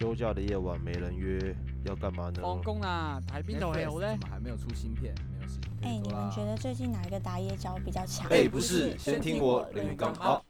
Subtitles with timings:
[0.00, 1.54] 休假的夜晚没人约，
[1.84, 2.40] 要干嘛呢？
[2.40, 4.20] 放工啦，睇邊度戲好咧怎？
[4.20, 5.14] 么还没有出新片？
[5.30, 6.00] 没有事情哎。
[6.02, 8.26] 你们觉得最近哪一个打野角比较强？
[8.32, 10.42] 哎、不是，先听我人员刚好。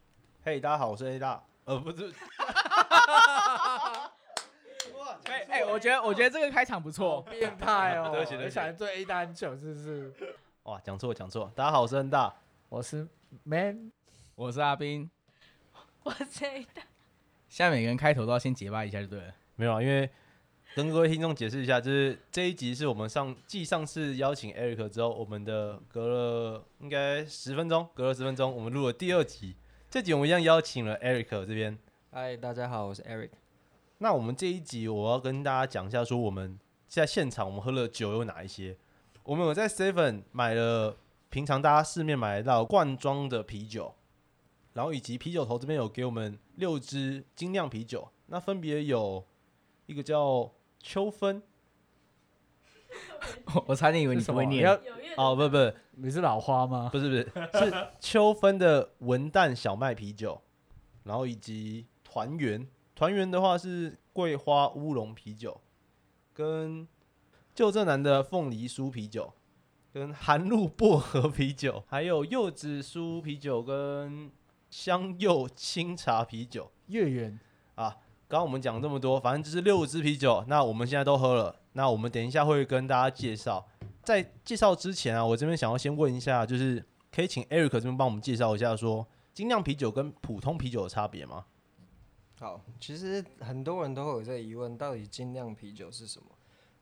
[0.45, 1.43] 嘿，大家好，我是 A 大。
[1.65, 2.13] 呃，不是。
[5.25, 7.21] 哎哎，我觉得我觉得这个开场不错。
[7.23, 8.11] 变态哦！
[8.15, 10.15] 對不起對不起你想對 A 單九是不是？
[10.63, 11.51] 哇，讲错讲错。
[11.57, 12.33] 大家好，我是恩大。
[12.69, 13.09] 我是
[13.43, 13.91] Man，
[14.37, 15.11] 我是阿斌，
[16.05, 16.83] 我这的。
[17.49, 19.35] 现在每个人开头都要先结巴一下就对了。
[19.61, 20.09] 没有啊，因为
[20.75, 29.55] 跟各位听众解释一下，就是这一集是我们上继上次邀请 Eric 之后，我们的隔了应该十分钟，隔了十分钟，我们录了第二集。
[29.91, 31.79] 这集我们一样邀请了 Eric 这边。
[32.11, 33.29] 嗨，大家好，我是 Eric。
[33.99, 38.75] 那我们这一集我要跟大家讲一下，说我们在现场我们喝了酒有哪一些。
[39.25, 40.97] 我们有在 Seven 买了
[41.29, 43.95] 平常大家市面买得到罐装的啤酒，
[44.73, 49.23] 然后以及啤酒头这边有给我们六支精酿啤酒，那分别有
[49.91, 51.43] 一个叫秋分
[53.53, 54.23] 我 我差点以为你？
[54.23, 54.61] 不会念。
[54.61, 54.81] 你要
[55.17, 56.89] 哦，不不你是老花吗？
[56.93, 57.25] 不是不是
[57.59, 60.41] 是秋分的文旦小麦啤酒，
[61.03, 65.61] 然后以及团圆，团圆的话是桂花乌龙啤酒，
[66.33, 66.87] 跟
[67.53, 69.33] 旧正南的凤梨酥啤酒，
[69.93, 74.31] 跟寒露薄荷啤酒，还有柚子酥啤酒跟
[74.71, 76.71] 香柚清茶啤酒。
[76.87, 77.41] 月圆
[77.75, 77.97] 啊，
[78.31, 81.53] 刚刚我们讲这么多，反正就是六支啤酒，那我们现在都喝了。
[81.73, 83.67] 那我们等一下会跟大家介绍，
[84.05, 86.81] 在介绍之前啊，我这边想要先问一下，就是
[87.13, 91.45] 可以请 Eric 这边帮我们介绍一下说精酿啤酒跟普通啤酒的差别吗？
[92.39, 96.27] 好，其实很多人都会有这疑问，到底精酿啤酒是什么？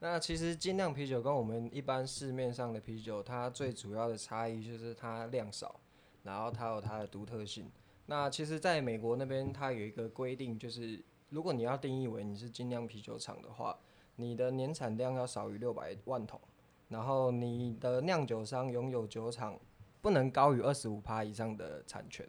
[0.00, 5.80] 那其实精酿啤酒跟我们一般市面上的啤酒，它最主要的差异就是它量少，
[6.24, 7.70] 然后它有它的独特性。
[8.04, 13.78] 那其实在美国那边，它有一个规定，就是如果你要定义为你是精酿啤酒厂的话，
[14.16, 16.40] 你的年产量要少于六百万桶，
[16.88, 19.58] 然后你的酿酒商拥有酒厂
[20.00, 22.26] 不能高于二十五趴以上的产权。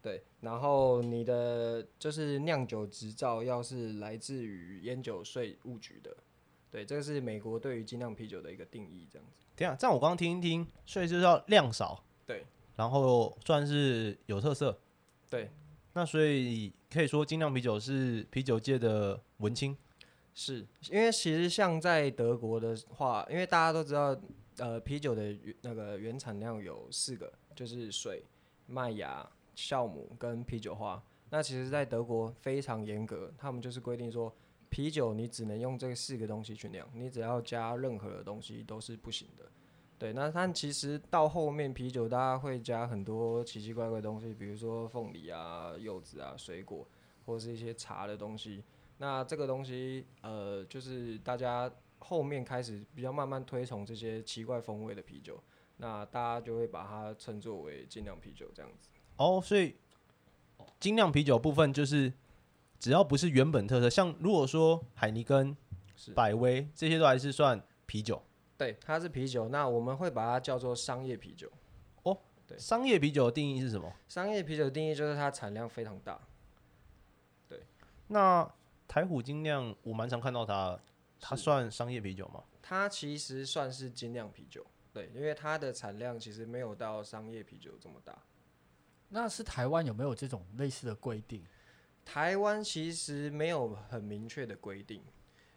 [0.00, 6.16] 对，然后你的就是酿酒执照要是来自于烟酒税务局的，
[6.70, 9.34] 对，这个是美国对于精酿啤酒的一个定义，这样子。
[9.56, 12.46] 等一下，这样我刚刚听一听，所以就是要量少，对，
[12.76, 14.78] 然后算是有特色，
[15.28, 15.50] 对，
[15.94, 19.76] 那所以可以说精酿啤酒是啤酒界的文青。
[20.34, 24.16] 是因为其实像在德国的话，因为大家都知道，
[24.58, 28.24] 呃，啤酒的那个原产量有四个，就是水、
[28.66, 31.02] 麦芽、酵母跟啤酒花。
[31.30, 34.32] 那其实，在德国非常严格，他们就是规定说，
[34.70, 39.44] 啤酒你只能用这四个东西去酿，你只要加任何的东西都是不行的。
[39.98, 46.86] 对，那它其实到后面啤酒，大家会加很多奇奇怪怪的东西，比如说凤梨啊、柚子啊、水果，
[47.26, 48.62] 或者是一些茶的东西。
[48.98, 55.42] 那这个东西，呃，就是大家后面开始比较慢慢推崇这些奇怪风味的啤酒，
[55.78, 58.88] 那大家就会把它称作为精酿啤酒这样子。
[59.16, 59.74] 哦，所以
[60.78, 62.12] 精酿啤酒部分就是
[62.78, 65.56] 只要不是原本特色，像如果说海尼根、
[66.14, 68.22] 百威这些都还是算啤酒。
[68.58, 71.50] 对，它是啤酒，那我们会把它叫做商业啤酒。
[72.02, 73.90] 哦对商业啤酒的定义是什么？
[74.08, 76.20] 商业啤酒的定义就是它产量非常大。
[77.48, 77.62] 对
[78.08, 78.50] 那
[78.88, 80.78] 台虎精酿我蛮常看到它，
[81.20, 82.42] 它算商业啤酒吗？
[82.60, 88.18] 它其实算是精酿啤酒，对，因为它的产量其实没有到商业啤酒这么大。
[89.10, 91.44] 那是台湾有没有这种类似的规定？
[92.04, 95.02] 台湾其实没有很明确的规定，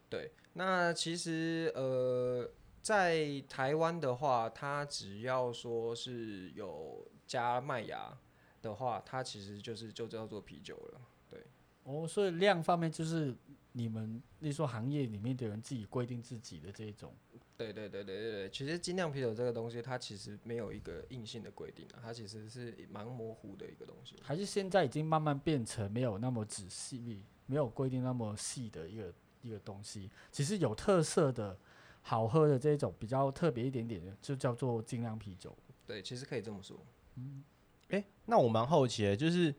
[0.10, 0.32] 对。
[0.54, 2.50] 那其实呃，
[2.82, 8.18] 在台湾的话，它只要说是有加麦芽
[8.62, 11.02] 的话，它其实就是就叫做啤酒了。
[11.30, 11.40] 对
[11.84, 13.36] 哦，所以量方面就是
[13.74, 17.14] 你们，例如说行业里面的人自己规定自己的这一种。
[17.58, 24.16] 对对对对对对，其实精酿啤酒这个东西，它其实没有一个硬性的规定啊，它其实是蛮模糊的一个东西。
[24.24, 29.14] 还是现在已经慢慢变成没有那么仔细，没有规定那么细的一个
[29.44, 30.10] 一个东西。
[30.32, 31.56] 其实有特色的、
[32.02, 35.56] 好喝的这种比较特别一点点的，就叫做精酿啤酒。
[35.86, 36.78] 对，其实可以这么说。
[37.16, 37.44] 嗯
[37.90, 39.54] 诶，那我蛮好奇的，就是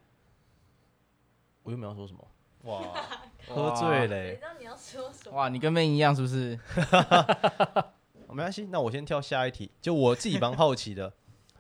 [1.63, 2.27] 我又没有说什么，
[2.65, 2.95] 哇，
[3.49, 6.59] 喝醉嘞、道你要说什哇，你跟 Man 一样是不是？
[8.29, 9.71] 哦没关系，那我先跳下一题。
[9.81, 11.13] 就我自己蛮好奇的，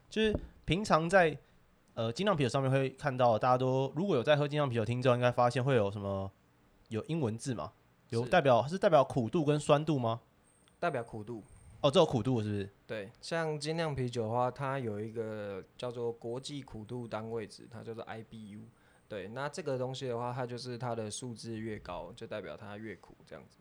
[0.08, 0.34] 就是
[0.64, 1.37] 平常在
[1.94, 6.31] 呃精酿啤酒上面会看到，大家都如果有在喝精酿啤酒，听众应该发现会有什么
[6.88, 7.73] 有英文字嘛？
[8.08, 10.20] 有代表是代表苦度跟酸度吗？
[10.82, 11.44] 代表苦度。
[11.81, 12.70] 哦，这有苦度是不是？
[12.88, 18.62] 对，像精酿啤酒的话，它有一个叫做国际苦度单位值，它叫做 IBU。
[19.06, 23.58] 对，那这个东西的话，它就是它的数字越高，就代表它越苦这样子。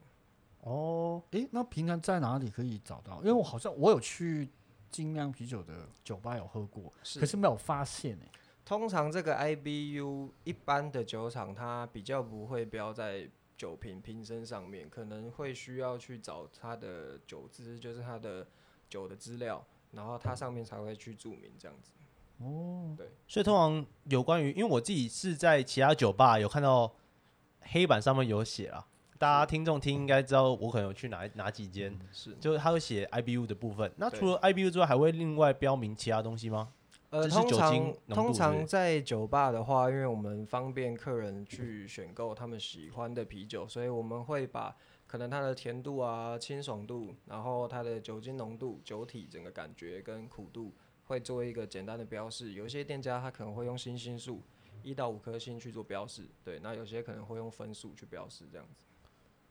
[0.61, 3.19] 哦，诶，那平常在哪里可以找到？
[3.19, 4.49] 因为我好像我有去
[4.89, 8.31] 精酿啤酒的酒吧有喝过，可是没有发现诶。
[8.65, 13.29] 通常这个 IBU 一般的酒厂它比较不会标在
[13.61, 18.47] 酒瓶瓶身上面，可能会需要去找它的酒资，就是它的
[18.89, 21.91] 酒的资料，然后它上面才会去注明这样子。
[22.39, 26.91] 哦，对，所以通常有关于，因为我自己是在其他酒吧有看到
[27.59, 28.87] 黑板上面有写啊，
[29.19, 33.93] 大家听众听应该知道我可能有去哪哪几间，是，就是他会写 IBU 的部分。
[33.97, 36.73] 那除了 IBU 之外，还会另外标明其他东西吗？
[37.11, 44.73] 呃，通常通常在酒吧的话，因为我们方便客人去选购他们喜欢的啤酒，所以我们会把
[45.05, 50.73] 可能它的甜度啊、清爽度，然后它的酒精浓度、酒体整个感觉跟苦度，
[51.03, 52.53] 会做一个简单的标示。
[52.53, 54.41] 有一些店家他可能会用星星数
[54.81, 58.85] 一到五颗星去做标示，对，那有些可能会用分数去标示这样子。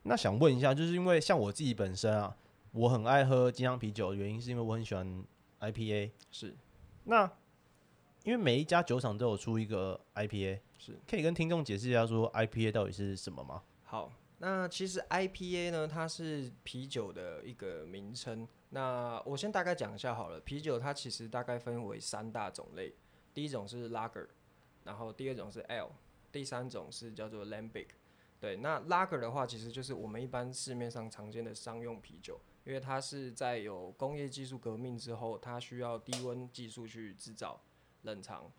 [0.05, 2.35] 那想问一下，就是因为像我自己本身啊，
[2.73, 5.23] 我很爱喝精酿啤酒，原因是因为我很喜欢
[5.61, 6.13] IPA。
[6.31, 6.57] 是
[7.05, 7.31] 那
[8.25, 13.63] 因为每一家酒厂都有出一个 IPA，是，可以跟听众解释一下说 IPA 到底是什么吗？
[13.85, 18.47] 好，那其实 IPA 呢，它是啤酒的一个名称。
[18.71, 22.95] 那我先大概讲一下好了，啤酒它其实大概分为三大种类，
[23.35, 24.29] 第一种是 Lager，
[24.85, 25.89] 然后第二种是 Ale，
[26.31, 27.89] 第三种是叫做 Lambic。
[28.39, 37.61] 对，那 Lager 的话，其实就是我们一般市面上常见的商用啤酒，因为它是在有工业技术革命之后，它需要低温技术去制造、
[38.03, 38.51] 冷藏，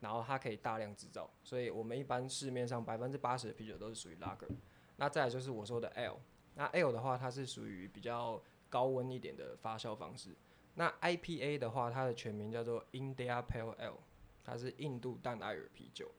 [0.00, 4.48] 然后它可以大量制造，所以我们一般市面上百分之八十的啤酒都是属于 Lager。
[4.96, 6.18] 那再就是我说的 L，
[6.54, 10.34] 那 L 的话，它是属于比较高温一点的发酵方式。
[10.74, 13.98] 那 IPA 的话，它的全名叫做 India Pale l
[14.44, 16.10] 它是印度淡艾尔啤酒。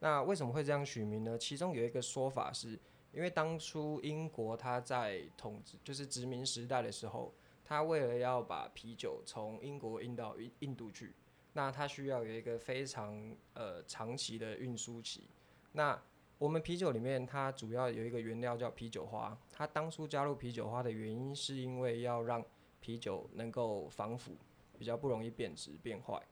[0.00, 1.38] 那为什么会这样取名呢？
[1.38, 2.78] 其中有一个说法是，
[3.12, 7.34] 因为当初英国它在统治就是殖民时代的时候，
[7.64, 11.14] 它为了要把啤酒从英国运到印印度去，
[11.56, 15.26] 那它需要有一个非常呃长期的运输期。
[15.72, 15.98] 那
[16.36, 19.36] 我们啤酒里面，它主要有一个原料叫啤酒花。
[19.50, 22.44] 它当初加入啤酒花的原因，是因为要让
[22.78, 24.36] 啤酒能够防腐，
[24.78, 26.22] 比较不容易变质变坏。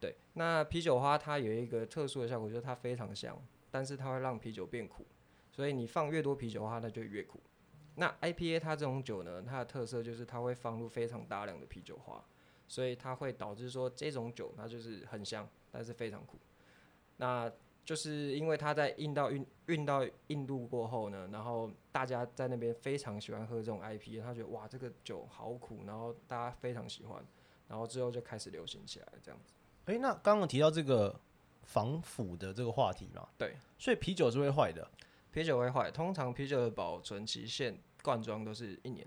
[0.00, 3.38] 对，那啤酒花它有一个特殊的效果，就是它非常香，
[3.70, 5.04] 但是它会让啤酒变苦，
[5.50, 7.38] 所以你放越多啤酒花，它就越苦。
[7.96, 12.24] 那 IPA 它这种酒呢，它的特色就是它会放入非常大量的啤酒花，
[12.72, 16.38] 所以它会导致说这种酒它就是很香，但是非常苦。
[17.18, 17.52] 那
[17.84, 27.22] 就是因为它在运到运运到印度过后呢，然后大家在那边非常喜欢喝这种 IPA，他觉得哇这个酒好苦，然后大家非常喜欢，
[27.68, 29.52] 然后之后就开始流行起来这样子。
[29.84, 31.14] 诶，那刚刚提到这个
[31.64, 34.90] 防腐的这个话题嘛，对，所以啤酒是会坏的。
[35.30, 39.06] 啤酒会坏，通常啤酒的保存期限罐装都是一年。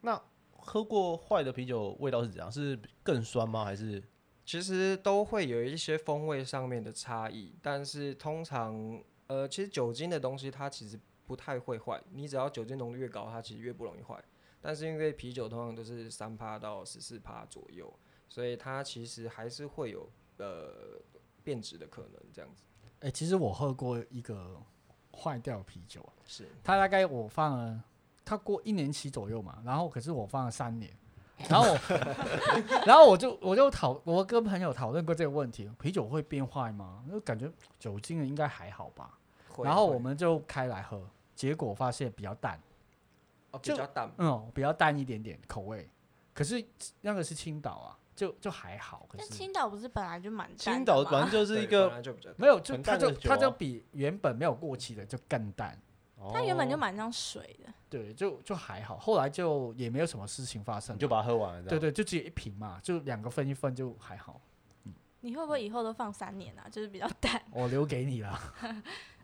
[0.00, 0.18] 那
[0.66, 2.50] 喝过坏的啤酒味道是怎样？
[2.50, 3.64] 是更酸吗？
[3.64, 4.02] 还是
[4.44, 14.22] 其实都会有一些风味上面的差异，但是通常呃，其实酒精的东西它其实不太会坏，你只要酒精浓度越高，它其实越不容易坏。
[14.60, 17.92] 但是因为啤酒通常都是三趴到十四趴左右，
[18.28, 21.00] 所以它其实还是会有呃
[21.44, 22.64] 变质的可能这样子。
[23.00, 24.60] 诶，其实我喝过一个
[25.12, 27.84] 坏掉啤酒，是它大概我放了，
[28.26, 30.90] 它过一年期左右嘛，然后可是我放了三年，
[31.48, 31.78] 然后我，
[32.84, 37.04] 然后我就我就讨我跟朋友讨论过这个问题，啤酒会变坏吗？
[37.08, 37.48] 就感觉
[37.78, 39.16] 酒精的应该还好吧，
[39.62, 42.60] 然后我们就开来喝，结果发现比较淡，
[43.52, 45.88] 哦比就较淡，嗯，比较淡一点点口味，
[46.34, 46.62] 可是
[47.02, 49.24] 那个是青岛啊，就就还好，可是。
[49.28, 51.88] 但青岛不是本来就蛮淡的青岛吗本来就是一个，
[52.36, 55.80] 没有就它就它就比原本没有过期的就更淡。
[56.32, 57.72] 它原本就哦蛮像水的。
[57.88, 64.40] 对，就就还好，后来就也没有什么事情发生，你就把它喝完了，对对，就只有一瓶嘛，就两个分一分就还好。
[65.20, 66.68] 你会不会以后都放三年啊？
[66.70, 67.42] 就是比较淡。
[67.50, 68.38] 我留给你了。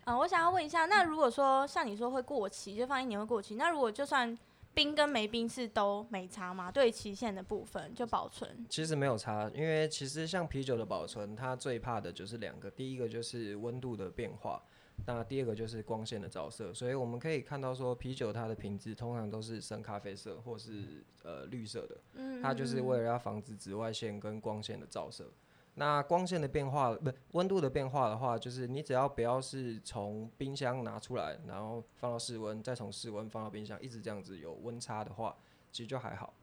[0.05, 4.37] 啊， 我想要问一下，那如果说像你说会过期，就放一年会过期，那如果就算
[4.75, 6.73] 冰跟没冰是都没差吗？
[6.73, 8.67] 对期限的部分就保存。
[8.69, 14.61] 其实没有差，因为其实像啤酒的保存，它最怕的就是两个，第一个就是温度的变化，
[15.07, 16.73] 那第二个就是光线的照射。
[16.73, 25.31] 所以我们可以看到说，啤酒它的瓶子通常都是深咖啡色或是呃绿色的，嗯，它就是为了要防止紫外线跟光线的照射。
[25.75, 35.35] 那光线的变化，不温度的变化的话，就是你只要不要是从冰箱拿出来，然后放到室温，再从室温放到冰箱，一直这样子有温差的话，
[35.71, 36.35] 其实就还好。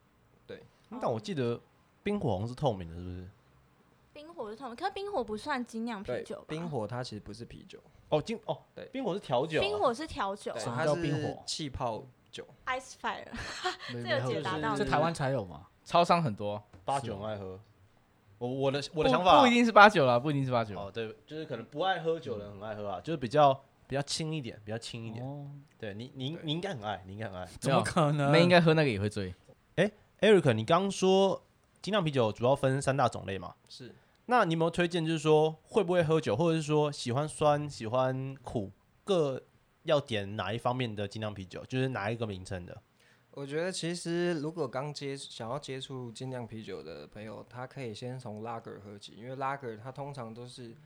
[0.48, 0.64] 对
[1.00, 1.62] 但我记得
[2.02, 3.30] 冰火红是透明的，是不是？
[4.20, 12.46] 冰火是他们，可是冰火不算精酿啤对酒吧？，冰火它其实不是啤酒，哦，金哦，对冰火是调酒啊，冰火是调酒对，什么它是叫冰火气泡酒。
[12.66, 13.26] ，ice fire。
[13.96, 15.68] 没这有没解答到你这台湾才有吗？
[15.86, 17.58] 超商很多，八九很爱喝。
[18.40, 20.78] 我我的我的不想法不一定是八九啦，不一定是八九。
[20.78, 23.54] 哦，对，就是可能不爱喝酒的人很爱喝啊，就是比较
[23.88, 25.26] 比较轻一点，比较轻一点。
[25.26, 27.46] 哦，对你你对你应该很爱，你应该很爱。
[27.60, 28.34] 怎么可能？
[28.34, 29.34] 那应该喝那个也会醉。
[30.22, 31.42] Eric，你刚刚说
[31.82, 33.56] 精酿啤酒主要分三大种类嘛？
[33.70, 33.96] 是，
[34.32, 38.72] 那你有没有推荐，就是说会不会喝酒，或者是说喜欢酸、喜欢苦，
[39.04, 39.42] 各
[39.86, 42.80] 要点哪一方面的精酿啤酒，就是哪一个名称的？
[43.32, 50.78] 我觉得其实如果刚接想要接触精酿啤酒的朋友，他可以先从拉格喝起，因为拉格它通常都是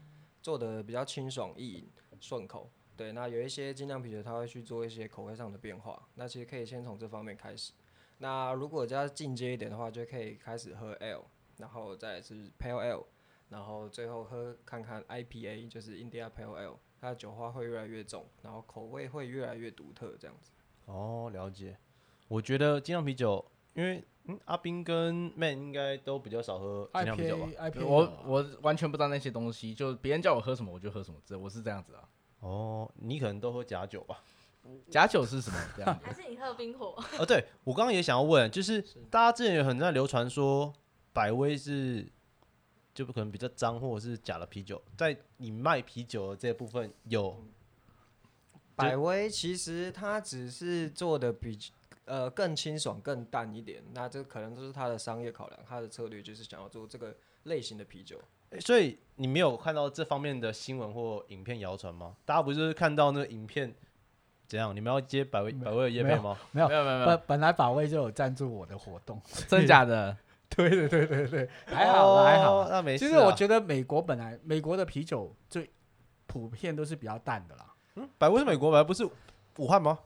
[0.41, 1.89] 做的比较清爽易饮、
[2.21, 2.69] 顺口。
[2.95, 6.01] 对，那有一些精酿啤酒，它会去做一些口味上的变化。
[6.15, 7.73] 那其实可以先从这方面开始。
[8.19, 11.25] 那如果要进阶一点的话，就可以开始喝 L，
[11.57, 13.05] 然后再是 Pale L，
[13.53, 20.51] 然后最后喝看看 IPA，就是 India Pale Ale，它的酒花会越来越重，然后口味会越来越独特，这样子。
[20.85, 21.77] 哦，了解。
[22.27, 23.45] 我觉得精酿啤酒，
[23.75, 32.09] 因为嗯，阿斌跟 Man 应该都比较少喝精酿啤酒吧？IPA IPA 我我完全不知道那些东西，就别人叫我喝什么我就喝什么，这我是这样子啊。
[32.39, 34.23] 哦，你可能都喝假酒吧？
[34.89, 35.57] 假酒是什么？
[35.75, 36.95] 这样还是你喝冰火？
[37.19, 38.81] 哦，对我刚刚也想要问，就是
[39.11, 40.73] 大家之前有很在流传说
[41.11, 42.07] 百威是
[42.93, 47.43] 就不可能比较脏或者是假的啤酒，在你卖啤酒的这部分有
[48.75, 51.57] 百威其实它只是做的比
[52.05, 58.17] 呃更清爽、更淡一点，那这可能都是它的商业考量，它的策略就是想要做这个类型的啤酒。
[58.51, 62.15] 欸所以你没有看到这方面的新闻或影片谣传吗？
[62.23, 63.73] 大家不是看到那个影片
[64.47, 64.75] 怎样？
[64.75, 66.37] 你们要接百威百威的叶配吗？
[66.51, 70.15] 没有没有没有没有本，本来百威就有赞助我的活动，真假的？
[70.57, 72.67] 对对对对对，还好啦还好哦。
[72.69, 73.07] 那没事、啊。
[73.07, 75.71] 其实我觉得美国本来美国的啤酒最
[76.27, 79.07] 普遍都是比较淡的啦，嗯百威是美国，本来不是
[79.57, 79.99] 武汉吗？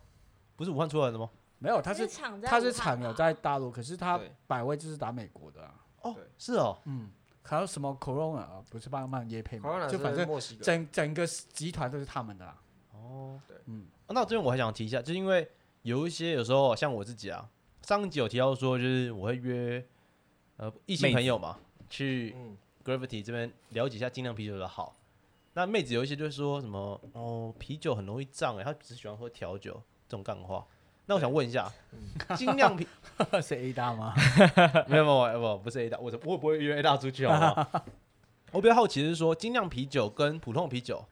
[0.55, 1.29] 不是武汉出来的吗？
[1.59, 2.07] 没有，它是
[2.43, 7.09] 它是产有在大陆，可是它百威就是打美国的啊，哦，是哦，嗯，
[7.43, 10.27] 还有什么 Corona 啊不是帮忙椰配吗，就反正
[10.61, 12.57] 整整个集团都是他们的啦，
[12.93, 13.57] 哦，对。
[13.65, 15.49] 嗯，哦那这边我还想提一下，就是因为
[15.81, 17.49] 有一些有时候像我自己啊，
[17.81, 19.83] 上一集有提到说，就是我会约
[20.57, 21.57] 呃异性朋友嘛，
[21.89, 24.95] 去嗯，Gravity 这边了解一下精酿啤酒的好。
[25.53, 29.73] 那妹子有一些就是说什么哦，啤酒很容易胀哎，她只喜欢喝调酒
[30.07, 30.65] 这种干话。
[31.07, 31.71] 那我想问一下，
[32.35, 32.85] 精酿啤
[33.41, 34.13] 是 A 大吗？
[34.87, 37.85] 没有没有不不是 A 大，我我不会约 A 大出去好不好？
[38.51, 41.03] 我比较好奇的是说，精酿啤酒跟普通啤酒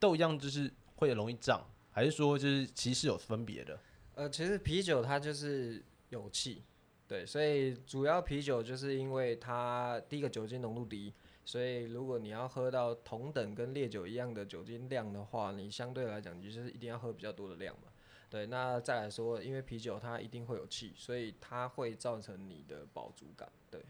[0.00, 3.78] 都一样，就是会容易胀，还是说就是其实是有分别的？
[4.16, 6.62] 呃，其实啤酒它就是有气，
[7.08, 11.12] 对，所以主要啤酒就是因为它第一个酒精浓度低，
[11.44, 17.92] 所以如果你要喝到同等跟烈酒一样的酒精量的话，你相对来讲你就是一定要喝比较多的量嘛。
[18.28, 23.48] 对，那再来说，因为啤酒它一定会有气，所以它会造成你的饱足感。
[23.70, 23.80] 对，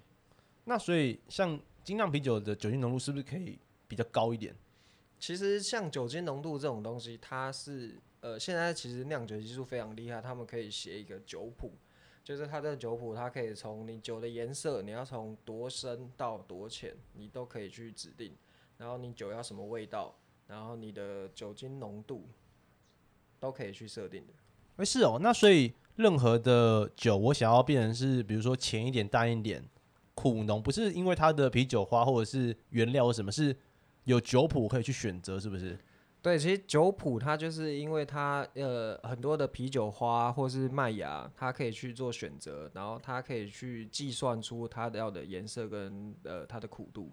[0.65, 3.59] 那所以像精酿啤酒的酒精浓度是不是可以
[3.89, 4.55] 比较高一点？
[5.19, 11.73] 其实像酒精浓度这种东西，它是呃，现在其实酿酒技术非常厉害，他们可以写一个酒谱，
[12.27, 18.35] 就是它的酒谱，它可以从你酒的颜色，你要从多深到多浅，你都可以去指定，
[18.79, 20.13] 然后你酒要什么味道，
[20.49, 22.29] 然后你的酒精浓度
[23.39, 24.33] 都可以去设定的。
[24.79, 29.65] 哎、是哦，那所以任何的酒，我想要变成是，比如说浅一点、淡一点、
[30.17, 33.57] 苦浓，不是因为它的啤酒花或者是原料或什么，是
[34.03, 35.79] 有酒谱可以去选择，是不是？
[36.27, 47.13] 对，其实酒谱它就是因为它呃很多的啤酒花或是麦芽，它可以去做选择，然后它可以去计算出它的要的颜色跟呃它的苦度。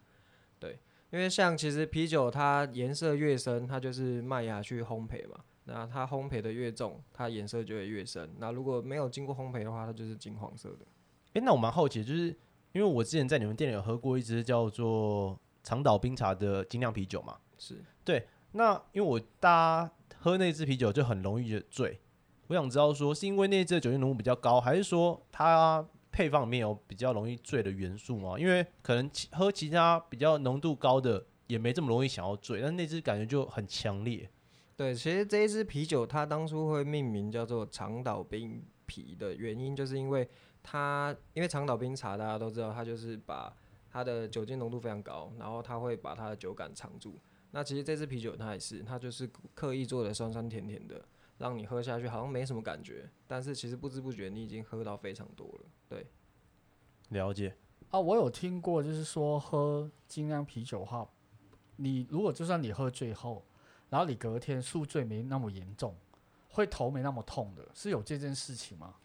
[0.58, 0.80] 对，
[1.12, 8.34] 因为像其实啤酒它颜色越深，它就是麦芽去烘焙嘛，那它烘焙的越重，它颜色就会越深。
[8.40, 10.88] 那如果没有经过烘焙的话，它就是金黄色的。
[11.34, 12.36] 哎、那我蛮好奇，就是
[12.72, 17.80] 因为我之前在你们店里有喝过一支叫做长岛冰茶的精酿啤酒嘛，是，
[18.54, 22.00] 那因为我大家喝那支啤酒就很容易的醉，
[22.48, 28.38] 我想知道说是因为那支酒精浓度比较高，还是说它配方里面有比较容易醉的元素吗？
[28.38, 34.30] 因为可能其喝其他比较浓度高的也没这么容易想要醉，但那支感觉就很强烈。
[34.76, 40.28] 对，其实这一支啤酒它当初会命名叫做长岛冰啤的原因，就是因为
[40.62, 43.52] 它因为长岛冰茶大家都知道，它就是把
[43.92, 47.20] 它的酒精浓度非常高，然后它会把它的酒感藏住。
[47.56, 51.06] 那其实这支啤酒它也是，它就是刻意做的酸酸甜甜的，
[51.38, 55.66] 让你喝下去好像没什么感觉，但是其实不知不觉你已经喝到非常多了。
[55.88, 56.08] 对，
[57.10, 57.56] 了解
[57.92, 61.08] 啊，我有听过，就是说喝精酿啤酒的话，
[61.76, 63.46] 你如果就算你喝醉后，
[63.92, 65.96] 然后你隔天宿醉没那么严重，
[66.50, 68.96] 会头没那么痛的，是有这件事情吗？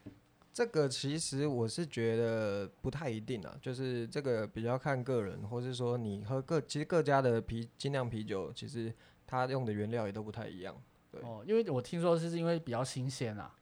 [0.59, 8.93] 这个其实我是觉得不太一定啊，就是这个比较看个人，或是说你喝各其实各家的啤精酿啤酒，其实
[9.25, 10.75] 它用的原料也都不太一样。
[11.13, 13.55] 对哦，因为我听说是因为比较新鲜啊，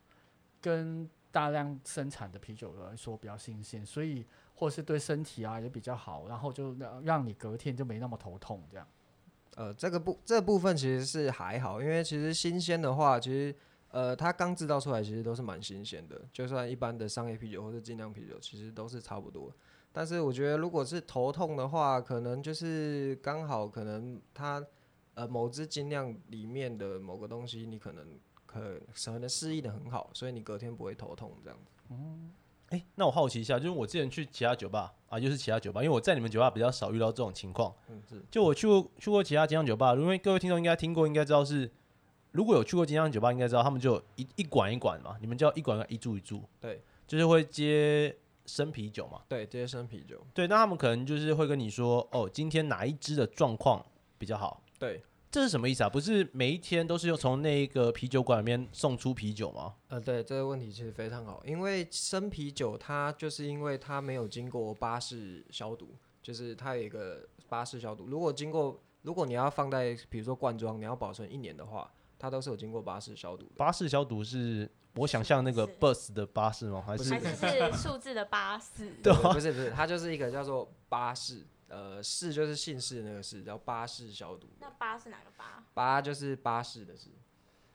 [0.63, 4.25] 跟大量生产的啤酒来说比较新鲜，所以
[4.55, 8.89] 或是对身体啊也比较好，然后就让让你隔天就没那么头痛这样。
[9.57, 13.55] 呃，这个部这部分其实是还好，因为其实新鲜的话，其实
[13.97, 19.51] 呃它刚制造出来其实都是蛮新鲜的，就算一般的商业啤酒或者精酿啤酒，其实都是差不多。
[19.91, 24.63] 但是我觉得如果是头痛的话，可能就是刚好可能它
[25.15, 28.07] 呃某支精酿里面的某个东西，你可能
[28.45, 31.73] 可可能适应的很好，所以你隔天不会头痛这样子。
[31.89, 32.31] 嗯
[32.71, 37.73] 哎、那我好奇一下，就是我之前去其他酒吧啊，就是其他酒吧，因为我在你们酒吧比较少遇到这种情况。
[37.89, 41.71] 嗯，是就我去过去过其他精酿酒吧，因为各位听众应该听过，应该知道是，
[42.37, 48.15] 如果有去过精酿酒吧，应该知道他们就一一管一管嘛，你们叫一管一管一注一注，对，就是会接
[48.45, 49.23] 生啤酒嘛。
[49.29, 53.85] 对，接生啤酒，对，那他们可能就是会跟你说，哦，今天哪一支的状况
[54.19, 54.63] 比较好？
[54.79, 55.89] 对，这是什么意思啊？
[55.89, 59.75] 不是每一天都是要从那个啤酒馆里面送出啤酒吗？
[59.89, 68.07] 呃，对这个问题其实非常好，因为生啤酒它就是因为它没有经过巴氏消毒，就是它有一个巴氏消毒。
[68.07, 73.53] 如果经过，如果你要放在比如说罐装，你要保存一年的话，它都是有经过巴氏消毒的。
[73.57, 76.83] 巴士消毒是我想象那个 bus 的巴士吗？
[76.87, 78.93] 还是还是是 数字的巴士？
[79.03, 84.49] 对啊不是不是，它就是一个叫做巴士，呃，氏就是姓氏的那个氏，叫巴士消毒。
[84.61, 85.63] 那巴是哪个巴？
[85.75, 87.09] 巴就是巴士的士，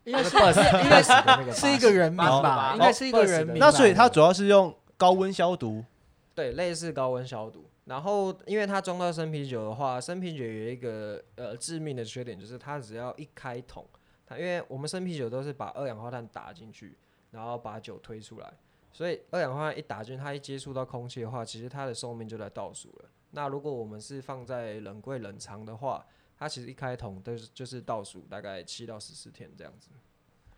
[0.05, 0.36] 应该是
[0.83, 2.74] 应该是那个是一个人名吧？
[2.74, 3.57] 应该是一个人名。
[3.60, 5.86] 那所以它主要是用高温消毒，
[6.33, 7.65] 对，类似高温消毒。
[7.86, 13.86] 然后，因为它装到生啤酒的话，生啤酒有一个呃致命的缺点，就是它只要一开桶，
[14.31, 16.97] 它因为我们生啤酒都是把二氧化碳打进去，
[17.31, 18.53] 然后把酒推出来，
[18.89, 23.10] 所以二氧化碳一打进去，它一接触到空气的话，其实它的寿命就在倒数了。
[23.32, 26.06] 那如果我们是放在冷柜冷藏的话，
[26.38, 29.89] 它其实一开桶都是就是倒数大概七到十四天这样子。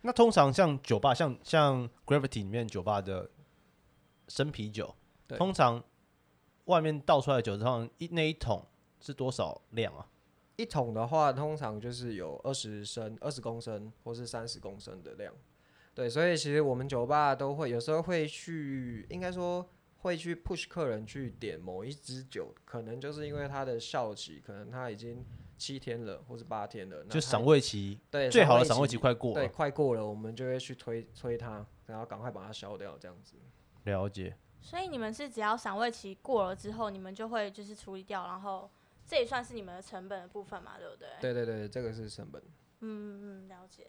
[0.02, 3.28] 那通常像酒吧，像像 Gravity 里面酒吧的
[4.28, 4.94] 生啤酒，
[5.26, 5.82] 对通常
[6.66, 8.64] 外面倒出来的酒，通常一那一桶
[9.00, 10.06] 是多少量啊？
[10.56, 15.34] 一桶的话，通常就是有二十升、二十公升或是三十公升的量。
[15.94, 25.24] 对，所以其实我们酒吧都会有时候会去，应该说会去 push 客人去点某一支酒，可能就是因为它的效期，可能它已经
[25.56, 33.36] 七天了或是八天了，就赏味期对最好的赏赏味味期快过对，快过了，我们就会去推推它，然后赶快把它消掉，这样子。
[33.84, 34.36] 了解。
[34.60, 38.68] 所以你们是只要赏味期过了之后，你们就会就是处理掉，然后
[39.06, 41.08] 这也算是你们的成本的部分嘛，对不对？
[41.20, 42.42] 对对对，这个是成本。
[42.80, 43.88] 嗯嗯，了解。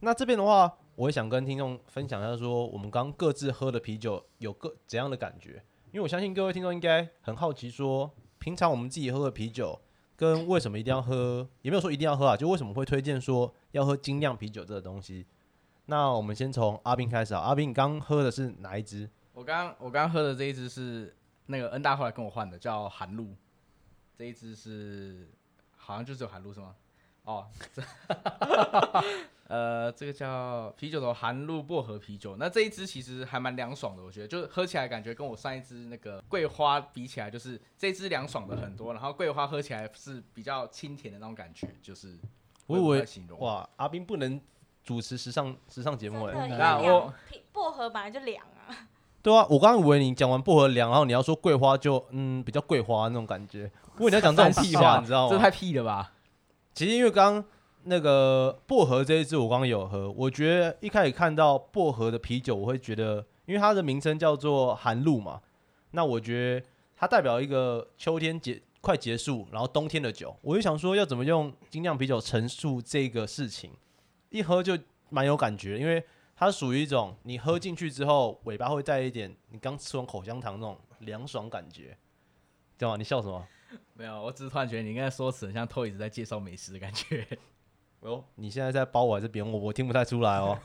[0.00, 5.62] 那这边的话，我也想跟听众分享一下，说我们刚刚各自喝的啤酒有各怎样的感觉？
[5.90, 9.80] 因为我相信各位听众应该很好奇说平常我们自己喝的啤酒
[10.16, 15.26] 跟为什么一定要喝，也没有说一定要喝啊，就为什么会推荐说要喝精酿啤酒这个东西？
[15.86, 19.08] 那我们先从阿斌开始啊，阿斌，你刚喝的是哪一支？
[19.32, 21.16] 我刚我刚喝的这一支是
[21.46, 23.34] 那个恩大后来跟我换的，叫韩露。
[24.18, 25.28] 这一支是
[25.76, 26.74] 好像就只有韩露是吗？
[27.22, 27.80] 哦，这
[29.46, 32.36] 呃，这个叫啤酒头韩露薄荷啤酒。
[32.36, 42.18] 那这一支其实还蛮凉爽的，我觉得，就是喝起来感觉跟我上一支那个桂花比起来，就是这支凉爽的很多，然后桂花喝起来是比较清甜的那种感觉，就是
[42.66, 43.38] 我我以为形容。
[43.38, 44.40] 哇，阿斌不能
[44.82, 48.57] 主持时尚时尚节目哎、那我啤薄荷本来就凉啊。
[49.22, 55.34] 对啊，我刚刚以为你讲完薄荷凉，然后你要说桂花就嗯比较桂花那种感觉，不过你要讲这种 屁话，你知道吗？
[55.34, 56.12] 这太屁了吧？
[56.72, 57.44] 其实因为刚刚
[57.84, 65.40] 那个薄荷这一支我刚刚有喝，我觉得一开始看到薄荷的啤酒，我会觉得，因为它的名称叫做寒露嘛，
[65.90, 73.72] 那我觉得它代表一个秋天结快结束，然后冬天的酒，我就想说要怎么用精酿啤酒陈述这个事情，
[74.30, 74.78] 一喝就
[75.10, 76.02] 蛮有感觉，因为
[76.38, 81.98] 它属于一种你喝进去之后，尾巴会带一点你刚吃完口香糖那种凉爽感觉，
[82.78, 82.96] 知道吗？
[82.96, 83.44] 你笑什么？
[83.94, 87.26] 没有，我只是突然觉得你刚才说词很像偷一直在介绍美食的感觉。
[88.00, 89.58] 哦，你现在在包我还是扁我？
[89.58, 90.56] 我听不太出来哦。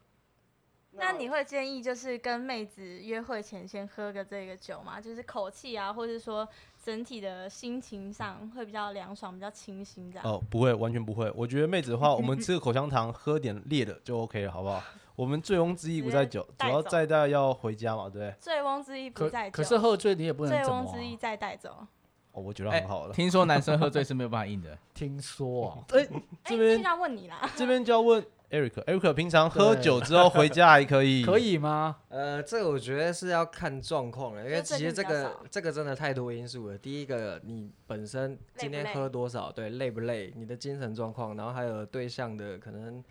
[0.94, 5.00] 那你会建议就是跟妹子约会前先喝个这个酒吗？
[5.00, 6.46] 就是口气啊，或者说
[6.82, 10.26] 整体的心情上会比较凉爽、比较清新这样。
[10.26, 11.32] 哦，不会，完全不会。
[11.36, 14.82] 我觉得妹子的话，我们吃个口香糖，喝点烈的就 OK 了，好不好？
[15.14, 18.34] 我们醉翁之意不在酒，主要在在要回家嘛，对不对？
[18.40, 21.86] 醉翁之意不在酒，可是喝醉你也不能醉翁之意再带走。
[22.32, 23.14] 哦，我觉得哎很好了。
[23.14, 31.24] 听说男生喝醉是没有办法硬的， 听说啊，哎， 哎，这边这要问你啦， 这边就要问 Eric，Eric 平常喝酒之后回家还可以？
[31.24, 31.38] 可。
[31.38, 31.96] 以吗？
[32.08, 36.76] 呃，这个我觉得是要看状况了，因为其实这个这个真的太多因素了。
[36.76, 43.02] 第一个，你本身今天喝多少，对，累不累，你的精神状况，然后还有对象的可能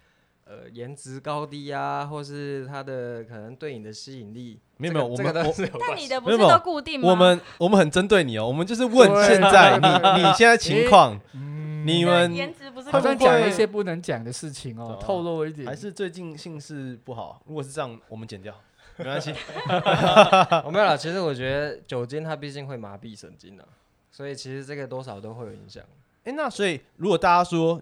[0.52, 5.34] 呃颜值高低啊，或是他的可能对你的吸引力，没有没有，我们。
[5.34, 7.10] 但你的不是都固定吗？
[7.10, 9.88] 我们我们很针对你哦，我们就是问现在你
[10.22, 15.66] 你现在情况，嗯，你们颜值不是好像讲了一些不能讲的事情哦，哦透露一点。
[15.66, 17.42] 还是最近性事不好？
[17.46, 18.54] 如果是这样，我们剪掉，
[18.98, 19.34] 没关系。
[20.66, 23.64] 我没有啦，其实我觉得酒精它毕竟会麻痹神经啊，
[24.12, 25.82] 所以其实这个多少都会有影响。
[26.24, 27.82] 哎，那所以如果大家说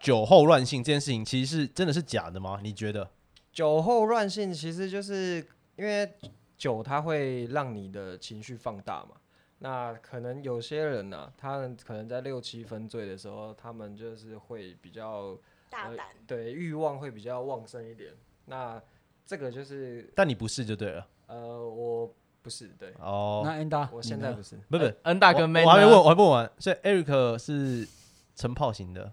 [0.00, 2.58] 酒后乱性这件事情，其实是真的是假的吗？
[2.62, 3.08] 你觉得？
[3.52, 6.10] 酒后乱性其实就是因为
[6.56, 9.16] 酒它会让你的情绪放大嘛。
[9.58, 15.36] 那可能有些人呢、他们可能在六七分醉的时候，他们就是会比较
[15.68, 16.06] 大胆。
[16.26, 18.12] 对欲望会比较旺盛一点。
[18.46, 18.82] 那
[19.26, 21.06] 这个就是但你不是就对了。
[21.26, 22.10] 呃，我
[22.40, 24.56] 不是对，哦，那 Enda，我现在不是。
[24.70, 26.50] 不是，恩大跟 man 我我还没问，我还不问完。
[26.58, 27.86] 所以 Eric 是
[28.34, 29.12] 晨泡型的。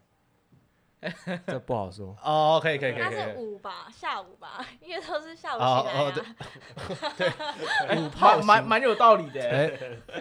[1.45, 2.15] 这不好说。
[2.23, 3.35] 哦，可以可以可以他是可以。
[3.35, 6.11] 午吧，下午吧，因为都是下午哦起来哦
[7.17, 7.55] 对啊。
[8.17, 9.41] 蛮蛮蛮有道理的。
[9.49, 9.71] 哎，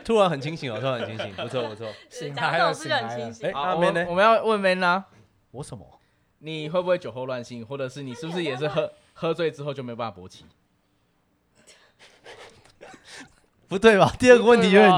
[0.04, 1.90] 突然很清醒哦，突然很清醒，不错不错。
[2.10, 5.04] 醒讲来了，这种事就很醒来哎那妹呢我们我们要问 man 呢，
[5.52, 6.00] 我什么？
[6.40, 10.44] 你会不会酒后乱性，或者是你是不是也是喝喝醉之后就没有办法勃起？
[13.68, 14.12] 不对吧？
[14.18, 14.92] 第二个问题有点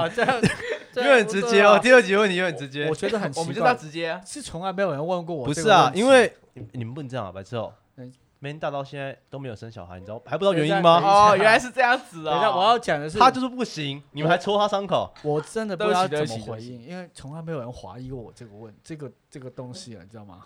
[1.02, 2.94] 对吧这样有点直接哦，第二集问题又很直接我。
[2.94, 4.20] 觉得很奇怪我们就是要，直接啊。
[4.26, 5.90] 是从来没有人问过我不是啊。
[5.94, 8.12] 因为你你们不能这样啊，白痴哦嗯。
[8.40, 11.00] man 大到现在都没有生小孩，你知道还不知道原因吗？
[11.02, 12.66] 哦，原来是这样子啊等一下，我哦。
[12.68, 15.12] 要讲的是，他就是不行，你们还戳他伤口。
[15.24, 20.44] 我真的不对不知道怎起对不起对不么回应，因为从来没有人怀疑过我这个问这个这个东西啊，你知道吗？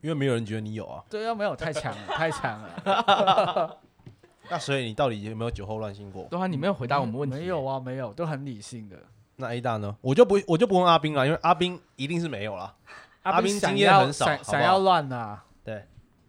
[0.00, 1.02] 因为没有人觉得你有啊。
[1.10, 3.76] 对啊，没 有太强了，太强了。
[4.48, 6.28] 那所以你到底有没有酒后乱性过？
[6.30, 7.36] 对啊，你没有回答我们问题。
[7.36, 8.96] 没有啊，没有，都很理性的。
[9.36, 9.96] 那 A 大呢？
[10.00, 12.74] 我就不我就不问阿斌了，因为阿斌一定是没有了。
[13.22, 15.40] 阿斌经验很少想要乱呐。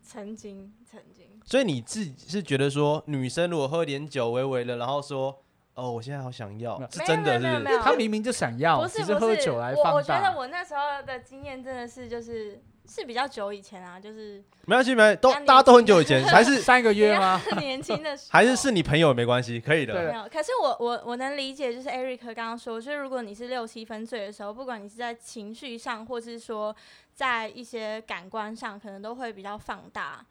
[0.01, 5.43] 曾经，曾经，所以你自己是觉得说，女生如果喝点酒，微微的，然后说，
[5.73, 10.37] 哦，我现在好想要是真的，是他明明就想要，不只是喝是不是，酒来放我我觉得。
[10.37, 17.41] 我那时候的经验真的是就是是比较久以前啊，就是没关系，没关系，都大家都很久以前，还是三个月吗？
[17.59, 19.93] 年轻的时候，还是是你朋友也没关系，可以的。
[19.93, 26.75] 对没有，可是我我我能理解，就是 Eric 刚刚说，就是如果你是六七分醉的时候，不管你是在情绪上，或是说
[27.13, 30.25] 在一些感官上，可能都会比较放大。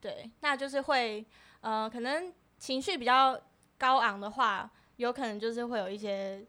[0.00, 1.24] 对，那就是会
[1.60, 3.38] 呃，可能情绪比较
[3.76, 6.40] 高昂的话，有可能就是会有一些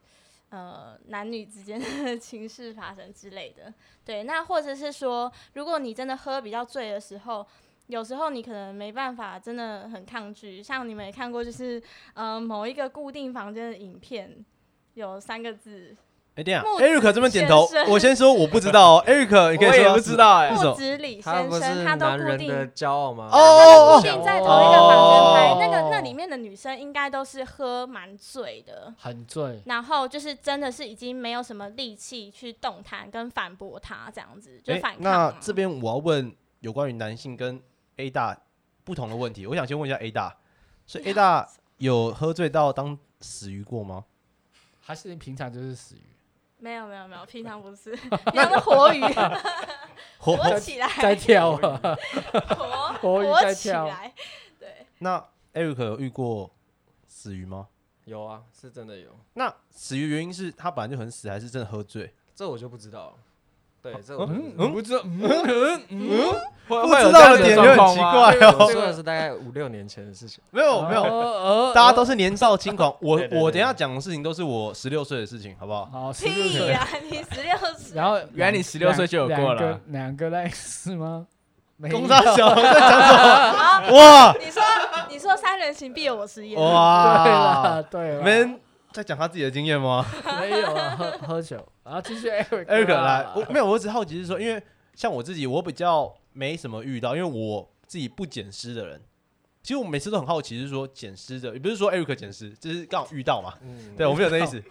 [0.49, 3.73] 呃男女之间的 情事发生之类的。
[4.05, 7.45] 对，那或者是说，如果你真的喝比较醉的时候，
[7.87, 10.61] 有时候你可能没办法，真的很抗拒。
[10.61, 11.81] 像你们也看过，就是
[12.13, 14.45] 呃某一个固定房间的影片，
[14.93, 15.95] 有三个字
[16.39, 23.29] 哎，这样，Eric 这边点头我先说我不知道哦， Eric 你可以我也说不知道木子李先生，他都固定男人的骄傲吗？
[23.29, 28.93] 哦哦固定在同一个房间拍，哦那个那里面的女生应该都是喝蛮醉的。
[28.97, 35.31] 很醉，然后就是真的是已经没有什么力气去动弹跟反驳他这样子，就哎反抗那。
[35.41, 37.61] 这边我要问有关于男性跟
[37.97, 38.37] A 大
[38.85, 40.33] 不同的问题，我想先问一下 A 大，
[40.87, 41.45] 所以 A 大
[41.79, 44.05] 有喝醉到当死鱼过吗？
[44.81, 46.01] 还是你平常就是死鱼，
[46.59, 47.95] 没有没有没有， 平常不是，
[48.31, 49.01] 平常是活鱼，
[50.19, 51.97] 活活起来，在跳啊，
[53.01, 54.13] 活活起在跳来，
[54.59, 54.85] 对。
[54.99, 56.51] 那 Eric 有遇过
[57.07, 57.67] 死鱼吗？
[58.05, 62.13] 有啊，是真的有，那死鱼原因是他本来就很死，还是真的喝醉？
[62.35, 63.15] 这我就不知道了。
[63.81, 65.99] 对，这我就嗯，不知道我不知道，嗯嗯，
[66.67, 68.55] 不知道的点就很奇怪哦。
[68.59, 70.43] 我说的是大概五六年前的事情。
[70.51, 72.93] 没有没有，大家都是年少轻狂。
[72.99, 75.89] 我我等下讲的事情都是我十六岁的事情，好不好？
[75.91, 76.87] 好，十六屁岁，呀！
[77.09, 81.25] 你十六岁，然后原来你十六岁就有过了两个两个类似吗？
[81.77, 83.97] 没有公大小 在讲什么？
[83.97, 84.61] 哇你说
[85.09, 87.23] 你说三人行必有我师焉，哇！
[87.23, 88.21] 对了，对了
[88.91, 90.05] 在讲他自己的经验吗
[90.41, 94.61] 没有啊，喝喝酒，然后继续 Eric？Eric 啊来，我没有，我只好奇是说，因为
[94.95, 99.01] 像我自己，我比较没什么遇到，因为我自己不捡尸的人。
[99.61, 103.53] 其实我每次都很好奇，是说捡尸的，也不是说 Eric 捡尸，就是刚好遇到嘛。
[103.61, 104.63] 嗯，对，我没有这意思。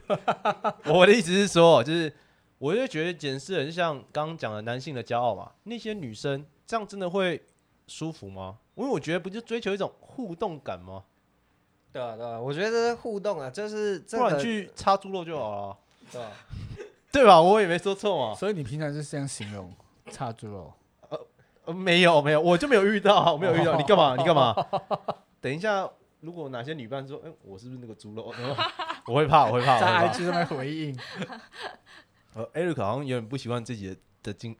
[0.86, 2.12] 我的意思是说，就是
[2.58, 7.40] 我就觉得捡尸人就像刚刚讲的男性的骄傲嘛，那些女生这样真的会
[7.86, 8.58] 舒服吗？
[8.74, 11.04] 因为我觉得不就追求一种互动感吗？
[11.92, 15.76] 对啊对啊，我觉得互动啊，就是这不然个去插猪肉就好了，
[16.12, 16.30] 对啊
[17.10, 17.40] 对吧？
[17.40, 18.34] 我也没说错嘛。
[18.34, 19.72] 所以你平常是这样形容
[20.10, 20.72] 插猪肉？
[21.64, 23.76] 呃，没有没有，我就没有遇到，我没有遇到。
[23.80, 24.14] 你干嘛？
[24.16, 24.54] 你干嘛？
[25.40, 25.88] 等一下，
[26.20, 28.32] 如果哪些女伴说，哎、我是不是那个猪肉？
[28.38, 28.62] 然 后
[29.06, 30.12] 我会怕，我会怕，我在会怕。
[30.12, 30.98] IG 上面回应，
[32.34, 34.54] 呃，Eric 好像有点不习惯自己的的节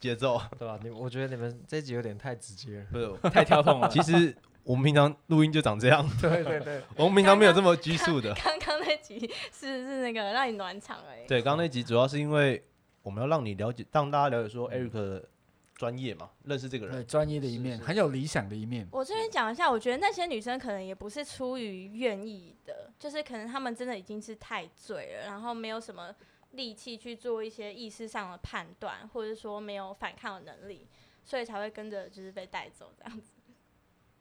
[0.00, 0.78] 节奏，对吧？
[0.82, 2.86] 你我觉得你们这集有点太直接了。
[2.90, 3.30] 不是。
[3.30, 3.88] 太跳痛了。
[3.88, 8.34] 其实我们平常录音就长这样， 对对对，我们平常没有这么拘束的。
[8.44, 9.18] 刚刚那集
[9.52, 11.26] 是是那个让你暖场而已。
[11.26, 12.62] 对，刚刚那集主要是因为
[13.02, 15.28] 我们要让你了解，让大家了解说 Eric 的
[15.74, 17.06] 专业嘛，认识这个人对人。
[17.06, 18.86] 专业的一面，是很有理想的一面。
[18.92, 26.14] 我这边讲一下，我觉得那些女生可能也不是出于愿意的，就是可能她们真的已经是太醉了，然后没有什么
[26.52, 30.86] 力气去做一些意识上的判断，或者说没有反抗的能力，
[31.24, 33.32] 所以才会跟着就是被带走这样子。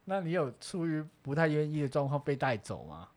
[0.09, 3.07] 那你有出于不太愿意的状况被带走吗？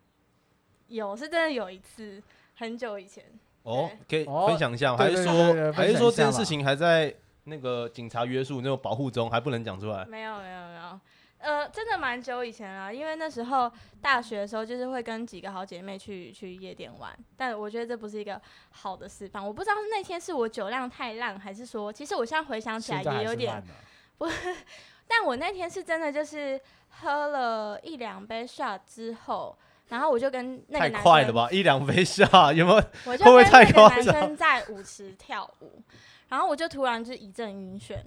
[0.89, 2.23] 有是真的有一次，
[2.55, 3.25] 很久以前，
[3.63, 4.99] 哦，可以哦分享一下吗？
[4.99, 7.13] 对还是说，还是说这件事情还在
[7.45, 10.05] 那个警察约束、那种保护中，还不能讲出来？
[10.05, 11.01] 没有没有没有，
[11.39, 19.43] 呃，真的蛮久以前啦，因为那时候大学的时候，就是会跟几个好姐妹去去夜店玩，但我觉得这不是一个好的示范。
[19.43, 24.29] 我不知道是那天是我酒量太烂，还是说，其实我现在回想起来也有点是烂，的
[25.13, 29.55] 但我那天是真的就是喝了一两杯 shot 之后。
[29.89, 32.83] 然后我就跟那个太男生，快了吧，一两杯下有没有？
[33.05, 35.83] 我就会不会太跟那个男夸张生在舞池跳舞，
[36.29, 37.99] 然后我就突然就一阵晕眩。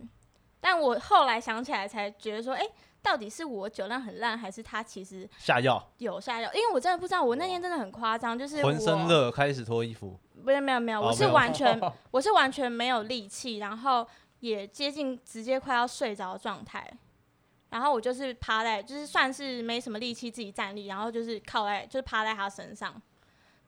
[0.60, 2.64] 但我后来想起来才觉得说，哎、
[3.04, 6.52] 到底是我酒量很烂，还是他其实下药，有下药？
[6.56, 10.20] 因为我真的不知道，我那天真的很夸张，就是浑身我，热，开始脱衣服。
[10.34, 14.08] 没有没有没有，我是完全 我是完全没有力气，然后
[14.46, 16.90] 也接近直接快要睡着的状态。
[17.70, 23.02] 然后我就是趴在，就是算是没什么力气自己站立，然后就是靠在，就是趴在他身上。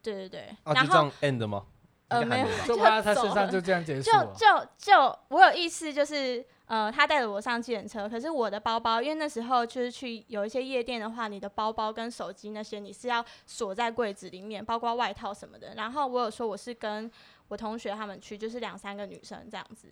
[0.01, 1.65] 对对对，啊，然后就这样 end 吗？
[2.07, 4.33] 呃没有就趴在他身上就这样结束就了。
[4.33, 15.73] 就就我有意思，就是呃，他带着我上计程车，可是我的包包，因为那时候就是去有一些夜店的话，你的包包跟手机那些你是要锁在柜子里面，包括外套什么的。
[15.75, 17.11] 然后我有说我是跟
[17.49, 19.89] 我同学他们去，就是两三个女生这样子。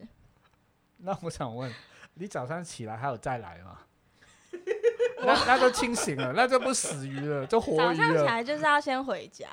[0.97, 1.71] 那我想问，
[2.15, 3.79] 你早上起来还有再来吗？
[5.25, 8.23] 那那就清醒了，那就不死鱼了，就活鱼早上起。
[8.23, 9.47] 来就是要先回家，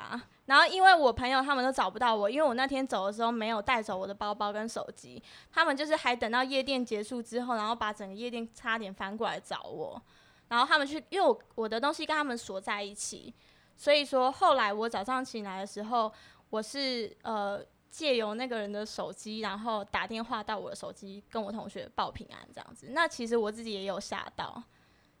[0.45, 10.01] 然后因为我朋友他们都找不到我，因为我那天走的时候没有带走我的包包跟手机，他们就是还等到夜店结束之后，然后把整个夜店差点翻过来找我，
[10.49, 13.33] 然后他们去，因为我我的东西跟他们锁在一起，
[13.75, 16.11] 所以说后来我早上醒来的时候，
[16.49, 17.61] 我是呃。
[17.93, 22.87] 借由那个人的手机，然后打电话到我的手机，跟我同学报平安这样子。
[22.89, 24.63] 那其实我自己也有吓到，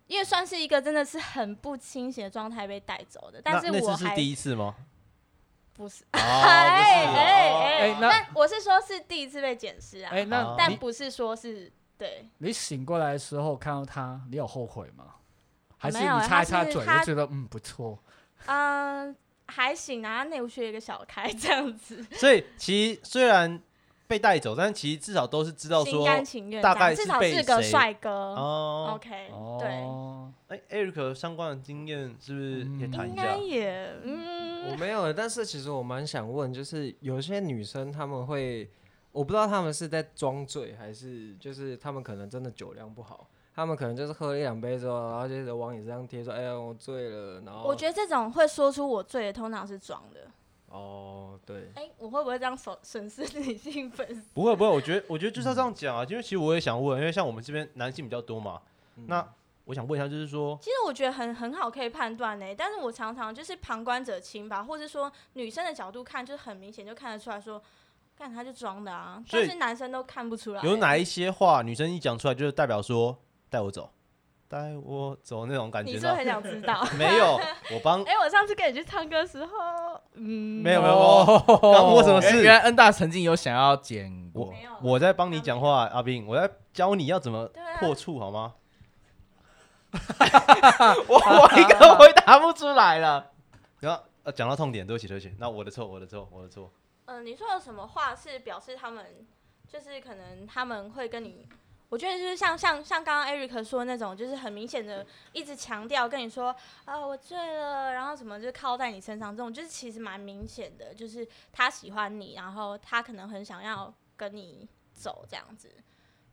[0.07, 4.75] 因为算是一个真的是很不清醒的状态被带走的，但是我还是第一次吗？
[5.75, 15.15] 不是，啊， 哎哎哦哎那但我是说是第一次被检视啊，哎、那但不是说是对，你醒过来的时候看到他，你有后悔吗？
[15.77, 17.99] 还是你擦一擦嘴就觉得嗯不错？
[18.45, 19.15] 嗯，
[19.47, 23.61] 还行啊，内区有一个小开 这样子，所以其实虽然
[24.07, 28.09] 被带走，但其实至少都是知道心说，甘情愿这样，大概是至少被是个谁帅哥。
[28.09, 29.09] 哦，，OK，
[29.59, 33.35] 对，哦，哎，Eric 相关的经验是不是可以嗯谈一下？
[33.35, 33.37] 应该？
[33.37, 38.69] 也我嗯，没有，但是其实我蛮想问，就是有些女生她们会，
[39.11, 50.21] 我不知道她们是在装醉，还是就是她们可能真的酒量不好，她们可能就是喝了一两杯之后，然后接着往你身上贴说，哎呀我醉了，然后我觉得这种会说出我醉的，通常是装的。
[50.67, 54.23] 哦对，哎，我会不会这样损损失女性粉丝？
[54.33, 58.59] 不会不会，我觉得我觉得就是要这样讲啊，因为其实我也想问，因为像我们这边男性比较多嘛，
[58.95, 59.23] 嗯那
[59.65, 62.55] 我想问一下，就是说，其实我觉得很很好，可以判断呢。
[62.57, 67.61] 但是我常常就是旁观者清吧，或者说女生的角度看，就是很明显就看得出来说，
[68.17, 69.23] 看他就装的啊。
[69.31, 70.61] 但是男生都看不出来。
[70.63, 73.15] 有哪一些话女生一讲出来，就是代表说
[73.53, 73.87] 带我走，
[74.47, 75.91] 带我走那种感觉？
[75.91, 76.83] 你是不是很想知道？
[76.97, 77.39] 没有，
[77.71, 79.51] 我帮 哎、我上次跟你去唱歌的时候，
[80.15, 82.37] 嗯，没有没有，我刚我什么事？
[82.37, 87.47] 原原来恩大曾经有想要剪过，我在帮你讲话，阿斌，我在教你要怎么
[87.79, 88.55] 破处，好吗？
[91.07, 93.29] 我我一个回答不出来了。
[93.79, 96.71] 然后呃，讲到痛点，对不起对不起，那我的错，我的错，我的错。
[97.05, 99.05] 嗯、你说有什么话是表示他们
[99.67, 101.47] 就是可能他们会跟你，
[101.93, 115.71] 我觉得就是像像像刚刚 Eric 说的那种，就是很明显的一直强调跟你说啊我醉了，然后什么就靠在你身上，这种就是其实蛮明显的，就是他喜欢你，然后他可能很想要跟你走这样子。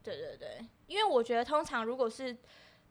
[0.02, 2.34] 对对对，因为我觉得通常如果是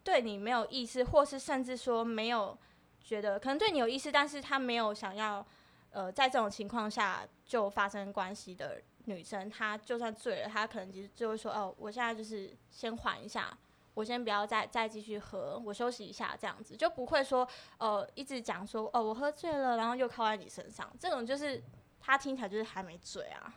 [0.03, 2.55] 对你没有意思，或是甚至说没有
[3.03, 5.43] 觉得可能对你有意思，但是他没有想要
[5.89, 13.57] 呃在这种情况下就发生关系的女生，她就算醉了，她可能其实就会说哦，我现在就是先缓一下。
[13.95, 17.45] 我先不要再再继续喝，我休息一下，这样子就不会说，
[17.79, 21.61] 呃，一直讲说，哦，我喝醉了，然后又靠在你身上，这种就是
[21.99, 23.53] 她听起来就是还没醉啊。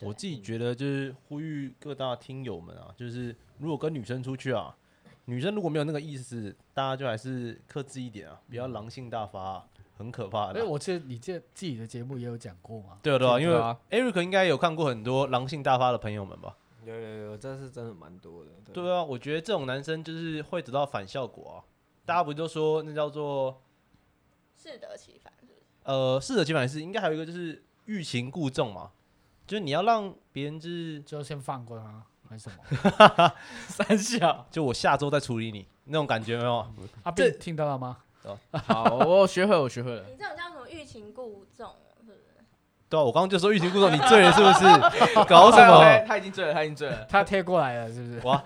[0.00, 4.76] 我自己觉得就是呼吁各大听友们啊，就是如果跟女生出去啊，
[5.26, 9.68] 女生如果没有那个意思，大家就还是克制一点啊，不要狼性大发啊、
[10.02, 10.62] 很可怕的哎。
[10.62, 12.98] 我记得你这自己的节目也有讲过嘛。
[13.02, 13.56] 对啊对啊，因为
[13.90, 16.56] Eric 应该有看过很多狼性大发的朋友们吧？
[16.84, 18.50] 有有有，这是真的蛮多的。
[18.72, 21.56] 对啊，我觉得这种男生就是会得到反效果啊。
[22.04, 23.62] 大家不都说那叫做
[24.60, 25.52] 适得其反，是是？
[25.84, 28.90] 呃适得其反是，应该还有一个就是欲擒故纵嘛，
[29.46, 33.32] 就是你要让别人就是就先放过他，还是什么？
[33.68, 34.44] 三下。
[34.50, 36.66] 就我下周再处理你那种感觉没有？
[37.04, 37.98] 阿这斌听到了吗？
[38.66, 40.04] 好，我学会了，我学会了。
[40.08, 42.18] 你这种叫什么欲擒故纵，是不是？
[42.88, 45.24] 对啊，我刚刚就说欲擒故纵，你醉了是不是？
[45.28, 46.04] 搞什么？
[46.06, 47.04] 他已经醉了，他已经醉了。
[47.08, 48.20] 他贴过来了，是不是？
[48.26, 48.42] 哇，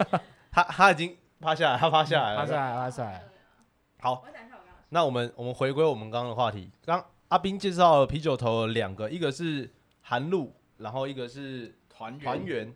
[0.50, 2.40] 他他已经趴下来，他趴下来了。
[2.40, 3.22] 趴下来，趴下来。
[4.00, 9.68] 好，我想一下，我刚刚那我们我们回归我们刚刚的话题，刚阿斌介绍了啤酒头有两个，一个是
[10.00, 12.74] 韩露，然后一个是团圆团圆。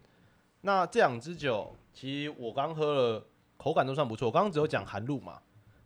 [0.63, 3.25] 那这两支酒，其实我刚喝了，
[3.57, 4.27] 口感都算不错。
[4.27, 5.39] 我刚刚只有讲韩露嘛，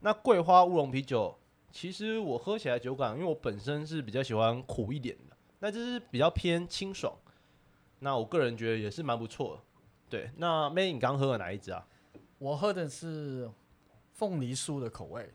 [0.04, 1.34] 那桂花乌龙啤酒，
[1.72, 7.10] 其实我喝起来酒感，因为我本身是比较喜欢苦一点的，那这是比较偏清爽。
[8.00, 9.62] 那我个人觉得也是蛮不错的。
[10.10, 11.86] 对，那 May 你刚喝了哪一支啊？
[12.36, 13.50] 我喝的是
[14.12, 15.32] 凤梨酥的口味，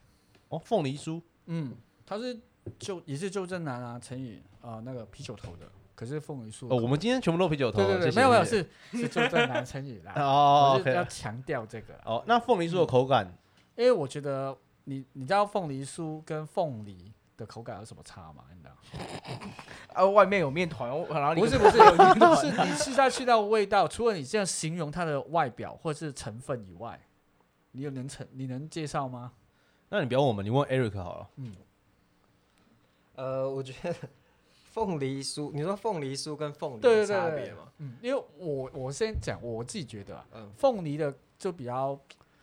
[0.50, 1.20] 哦，凤梨酥。
[1.46, 1.74] 嗯，
[2.06, 2.38] 它是
[2.78, 7.78] 就也是旧正南啊，陈宇啊那个啤酒头的，可是凤梨酥的哦，我们今天全部都啤酒头。
[7.78, 13.36] 对对对，谢谢没有没有是是旧正南陈宇啦，哦要强调这个，哦，那凤梨酥的口感，
[13.80, 18.44] 因为我觉得你你知道凤梨酥跟凤梨的口感有什么差吗？
[18.54, 18.76] 你知道？
[19.94, 27.00] 啊，外面有面团，然后不是不是，是 你吃下去到味道，除了你这样形容它的外表或是成分以外，
[27.70, 29.32] 你有能成你能介绍吗？
[29.88, 31.30] 那你不要问我们，你问 Eric 好了。
[31.36, 31.56] 嗯，
[33.14, 33.94] 呃，我觉得
[34.72, 41.98] 凤梨酥，你说凤梨酥跟凤梨对的对对对差别吗？，嗯，因为我我先讲我自己觉得啊，嗯凤梨的就比较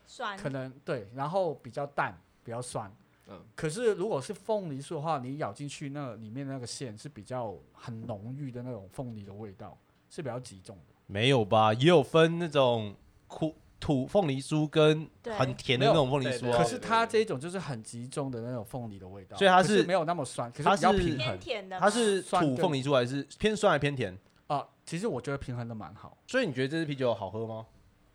[0.07, 2.91] 酸，可能对，然后比较淡，比较酸。
[3.29, 9.77] 嗯可是如果是凤梨酥的话，你咬进去那里面那个馅是比较很浓郁的那种凤梨的味道，
[10.09, 10.95] 是比较集中的。
[11.07, 11.73] 没有吧？
[11.73, 12.95] 也有分那种
[13.27, 16.63] 苦土凤梨酥跟很甜的那种凤梨酥啊可。
[16.63, 24.17] 是它这种就是很集中的那种凤梨的味道，所以它是是没有那么酸，可是它比较平衡偏甜的，它是土凤梨酥还是偏酸还偏甜？
[24.47, 24.65] 啊。
[24.85, 27.65] 其实我觉得平衡的蛮好，所以你觉得这支啤酒好喝吗？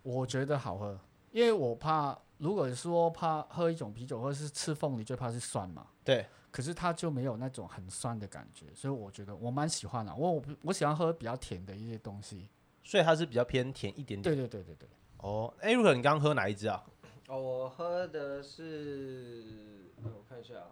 [0.03, 0.99] 我觉得好喝，
[1.33, 5.89] 因为我怕如果说怕喝一种啤酒或者是吃凤梨，最怕是酸嘛。
[6.05, 10.15] 对，可是它就没有那种很酸的感觉，所以我觉得我蛮喜欢的。
[10.15, 12.49] 我我不我喜欢喝比较甜的一些东西。
[12.85, 14.23] 所以它是比较偏甜一点点。
[14.23, 16.85] 对对对对对，哦，Eric，你刚刚喝哪一支啊？
[17.29, 20.71] 哦，我喝的是，呃我看一下啊，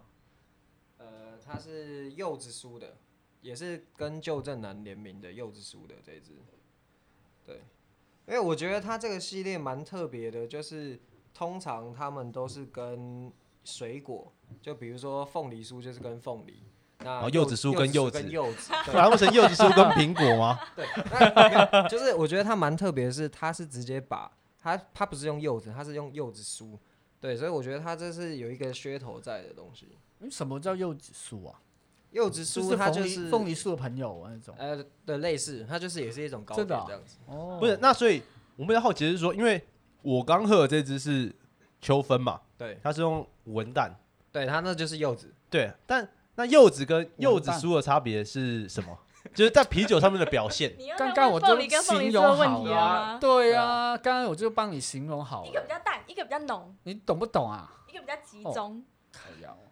[0.98, 2.96] 呃，它是柚子酥的，
[3.40, 6.32] 也是跟旧正南联名的柚子酥的这一支。
[7.46, 7.62] 对，
[8.30, 10.96] 因为我觉得它这个系列蛮特别的，就是
[11.34, 13.30] 通常他们都是跟
[13.64, 16.62] 水果，就比如说凤梨酥就是跟凤梨，
[17.00, 20.60] 那哦柚子酥跟柚柚子跟柚子， 对难不成柚子酥跟苹果吗？
[20.76, 26.78] 对，那没有就是我觉得它蛮特别的是，它是直接把它它不是用柚子，它是用柚子酥，
[27.20, 29.88] 对，所以我觉得它这是有一个噱头在的东西。
[30.20, 31.60] 嗯什么叫柚子酥啊？
[32.12, 34.54] 柚子就是酥它就是凤梨酥的朋友那种。
[34.58, 37.16] 呃的类似，它就是也是一种糕真的这样子。
[37.26, 38.22] 哦不是，那所以
[38.56, 39.62] 我们比较好奇的是说，因为
[40.02, 41.34] 我刚喝的这支是
[41.80, 43.90] 秋分嘛，对它是用文旦，
[44.32, 45.32] 对，它那就是柚子。
[45.48, 48.96] 对，但那柚子跟柚子酥的差别是什么？
[49.34, 50.74] 就是在啤酒上面的表现。
[50.96, 53.18] 刚刚我就凤梨跟凤梨形容的问好了题了吗？
[53.20, 57.70] 对啊，刚刚我就帮你形容好一个比，较淡，一个比较浓，你懂不懂啊？
[57.86, 58.82] 一个比较集哦中。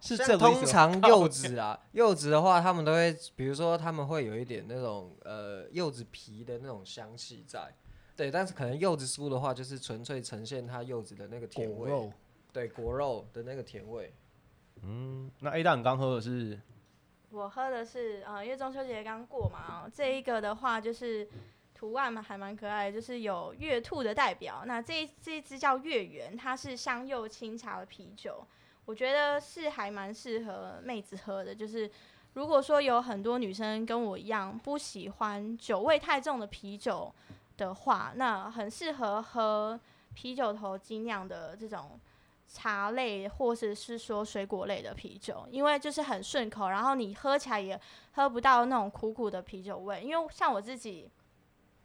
[0.01, 7.73] 是像这个意思吗通常柚子啊，柚子的话，他们都会，比如说他们会有一点那种呃柚子皮的那种香气在。
[8.17, 12.13] 对，但是可能柚子酥的话，就是纯粹呈现它柚子的那个甜味，果肉
[12.53, 14.13] 对果肉的那个甜味。
[14.83, 16.61] 嗯，那 A 大你刚喝的是
[17.31, 21.29] 我喝的是呃，因为中秋节刚过嘛，哦这一个的话就是
[21.75, 24.65] 图案嘛，还蛮可爱的，就是有月兔的代表。
[24.67, 28.45] 那这这一支叫月圆，它是香柚清茶的啤酒，
[28.89, 31.55] 我觉得是还蛮适合妹子喝的。
[31.55, 31.91] 就是
[32.33, 37.15] 如果说有很多女生跟我一样不喜欢酒味太重的啤酒，
[37.59, 39.79] 的话，那很适合喝
[40.15, 42.01] 啤酒头精酿的这种
[42.47, 47.79] 茶类或者是说水果类的啤酒，因为就是很顺口，然后你喝起来也
[48.13, 50.01] 喝不到那种苦苦的啤酒味。
[50.01, 51.11] 因为像我自己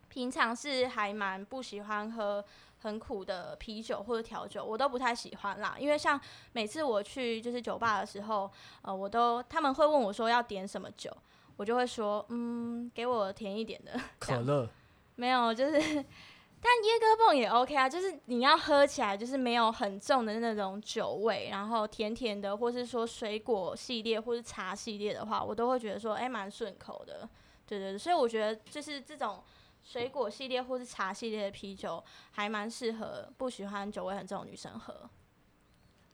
[0.08, 2.46] 平常是还蛮不喜欢喝
[2.84, 5.76] 很苦的啤酒或者调酒，我都不太喜欢啦。
[5.80, 6.20] 因为像
[6.52, 8.50] 每次我去就是酒吧的时候，
[8.84, 11.12] 呃，我都他们会问我说要点什么酒，
[11.58, 14.00] 我就会说，嗯，给我甜一点的。
[14.20, 14.70] 可乐，
[15.16, 27.28] 没有，就是，但椰哥泵也 OK 啊，就是你要喝起来就是没有很重的那种酒味，然后甜甜的，或是说水果系列或是茶系列的话，我都会觉得说，哎、蛮顺口的。
[27.66, 29.42] 对对对，所以我觉得就是这种
[29.84, 35.10] 水果系列或是茶系列的啤酒，还蛮适合不喜欢酒味很重的女生喝。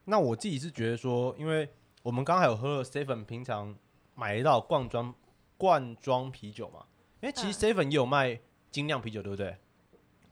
[0.06, 1.70] 那我自己是觉得说，因为
[2.02, 3.76] 我们刚刚还有喝了 seven 平常
[4.16, 5.14] 买得到罐装
[5.56, 6.86] 罐装啤酒嘛，
[7.22, 8.40] 因为其实 seven 也有卖
[8.72, 9.56] 精酿啤酒，对不对？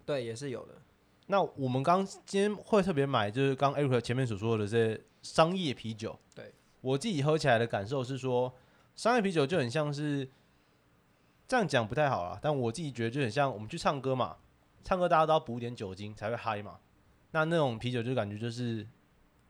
[0.05, 0.73] 对，也是有的。
[1.27, 6.17] 那我们刚今天会特别买，就是刚 Eric 前面所说的这些商业啤酒。
[6.33, 8.51] 对我自己喝起来的感受是说，
[8.95, 10.27] 商业啤酒就很像是
[11.47, 14.35] 这样讲不太好啦，但我自己觉得就很像我们去唱歌嘛，
[14.83, 16.79] 唱歌大家都要补一点酒精才会嗨嘛。
[17.31, 18.85] 那那种啤酒就感觉就是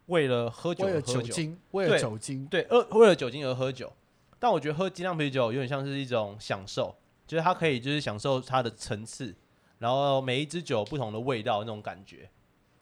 [0.08, 3.92] 为了喝酒为了而喝酒，精，为了酒精，对，呃，为了酒精而喝酒。
[4.40, 6.96] 但我觉得喝精酿啤酒有点像是一种享受，
[7.26, 9.36] 就是它可以就是享受它的层次，
[9.80, 12.30] 然后每一支酒不同的味道那种感觉。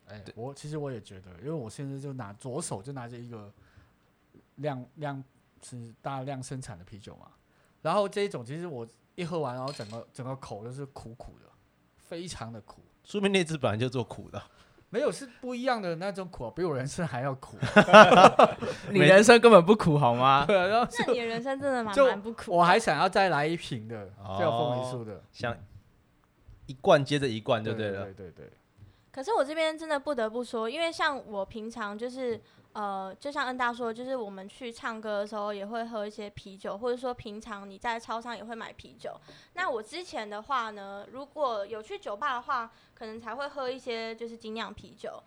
[0.08, 3.52] 哎，我其实我也觉得，因为我现在就拿左手就拿着一个
[4.56, 5.24] 量量
[5.64, 7.32] 是大量生产的啤酒嘛，
[7.82, 8.86] 然后这一种其实我
[9.16, 11.50] 一喝完，然后整个整个口都是苦苦的，
[11.98, 14.42] 非常的苦，说明那支本来就做苦的，
[14.90, 17.58] 没有是不一样的那种苦，比我人生还要苦。
[18.92, 20.46] 你人生根本不苦好吗？
[20.48, 22.52] 对啊，然后那你的人生真的蛮蛮不苦。
[22.56, 25.58] 我还想要再来一瓶的，哦这个凤梨酥的，像
[26.68, 28.06] 一罐接着一罐就对对了。
[28.06, 28.52] 对对对，
[29.12, 32.42] 可是我这边真的不得不说，因为像我平常就是
[32.76, 39.18] 呃，就像恩大说，就是我们去唱歌的时候也会喝一些啤酒，或者说平常你在超商也会买啤酒。
[39.54, 45.24] 那我之前的话呢，如果有去酒吧的话，可能才会喝一些就是精酿啤酒。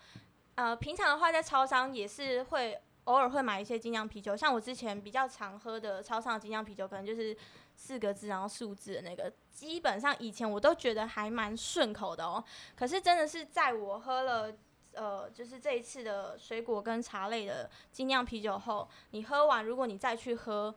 [0.56, 7.34] 呃，平常的话在超商也是会偶尔会买一些精酿啤酒，像我之前比较常喝的超商精酿啤酒，可能就是
[7.74, 12.44] 四个字然后数字的那个，基本上以前我都觉得还蛮顺口的哦。
[12.76, 14.52] 可是真的是在我喝了
[14.98, 20.74] 呃，就是这一次的水果跟茶类的精酿啤酒后，你喝完，如果你再去喝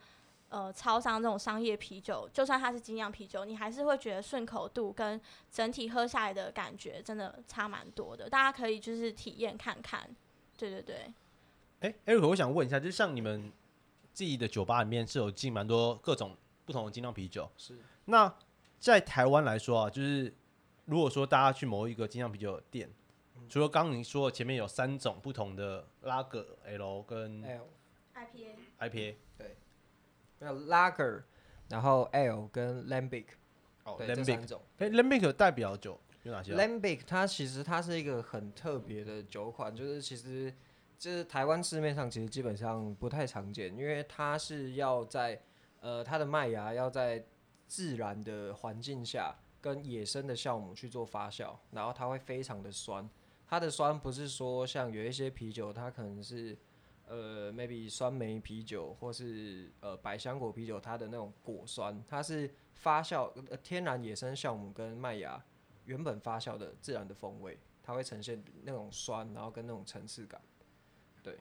[0.49, 5.19] 呃超商这种商业啤酒，就算它是精酿啤酒，你还是会觉得顺口度跟
[5.51, 8.29] 整体喝下来的感觉真的差蛮多的。
[8.29, 10.07] 大家可以就是体验看看，
[10.55, 11.11] 对对对。
[11.79, 13.51] 哎、e r i c 我想问一下，就像你们
[14.13, 18.31] 自己的酒吧里面是有进蛮多各种不同的精酿啤酒，是那
[18.79, 20.31] 在台湾来说啊，就是
[20.85, 22.87] 如果说大家去某一个精酿啤酒店，
[23.51, 29.15] 除了刚刚你说的前面有三种不同的拉格 L 跟 L，IPA IPA，
[30.39, 31.23] 没有 Lager，
[31.67, 33.25] 然后 L 跟 Lambic，
[33.83, 34.61] 哦对，这 Lambic，三种。
[34.77, 40.53] 哎、Lambic 代表酒有哪些啊？Lambic 它其实它是一个很特别的酒款，就是其实
[40.97, 45.41] 就是台湾市面上其实基本上不太常见，因为它是要在
[45.81, 47.21] 呃它的麦芽要在
[47.67, 53.09] 自然的环境下跟野生的酵母去做发酵，然后它会非常的酸。
[53.51, 56.57] 它的酸不是说像有一些啤酒，它可能是
[57.05, 65.43] 呃 maybe 酸梅啤酒或是呃百香果啤酒，它的那种果酸，它是发酵呃天然野生酵母跟麦芽
[65.83, 70.41] 原本发酵的自然的风味，它会呈现那种酸，然后跟那种层次感。
[71.21, 71.37] 对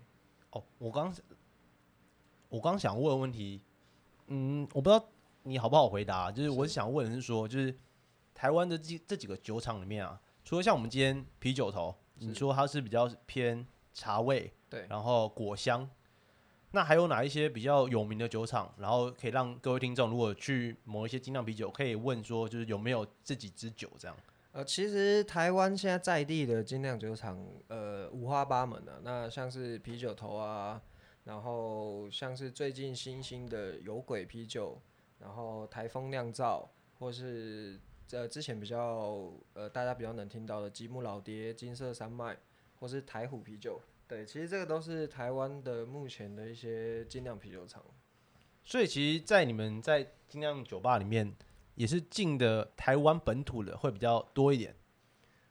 [0.50, 1.14] 哦，我刚
[2.48, 3.62] 我刚想问的问题，
[4.26, 5.08] 嗯，我不知道
[5.44, 7.72] 你好不好回答，就是我想问的是说，就是
[8.34, 15.88] 台湾的这这几个酒厂里面啊，除了像我们今天啤酒头，你说它是比较偏茶味，对然后果香，
[16.72, 18.72] 那还有哪一些比较有名的酒厂？
[18.78, 24.16] 然后可以让各位听众如果去某一些精酿啤酒，可以问说，就是有没有这几支酒这样？
[24.52, 29.00] 呃，其实台湾现在在地的精酿酒厂，呃，五花八门啊。
[29.02, 30.82] 那像是啤酒头啊，
[31.24, 34.80] 然后像是最近新兴的有鬼啤酒，
[35.20, 36.68] 然后台风酿造，
[36.98, 37.80] 或是
[38.12, 42.36] 呃之前比较呃大家比较能听到的吉姆老爹、金色山脉，
[42.78, 43.80] 或是台虎啤酒。
[44.08, 47.84] 对，其实这个都是台湾的目前的一些精酿啤酒厂。
[48.64, 51.32] 所以其实，在你们在精酿酒吧里面，
[51.76, 54.74] 也是进的台湾本土的会比较多一点。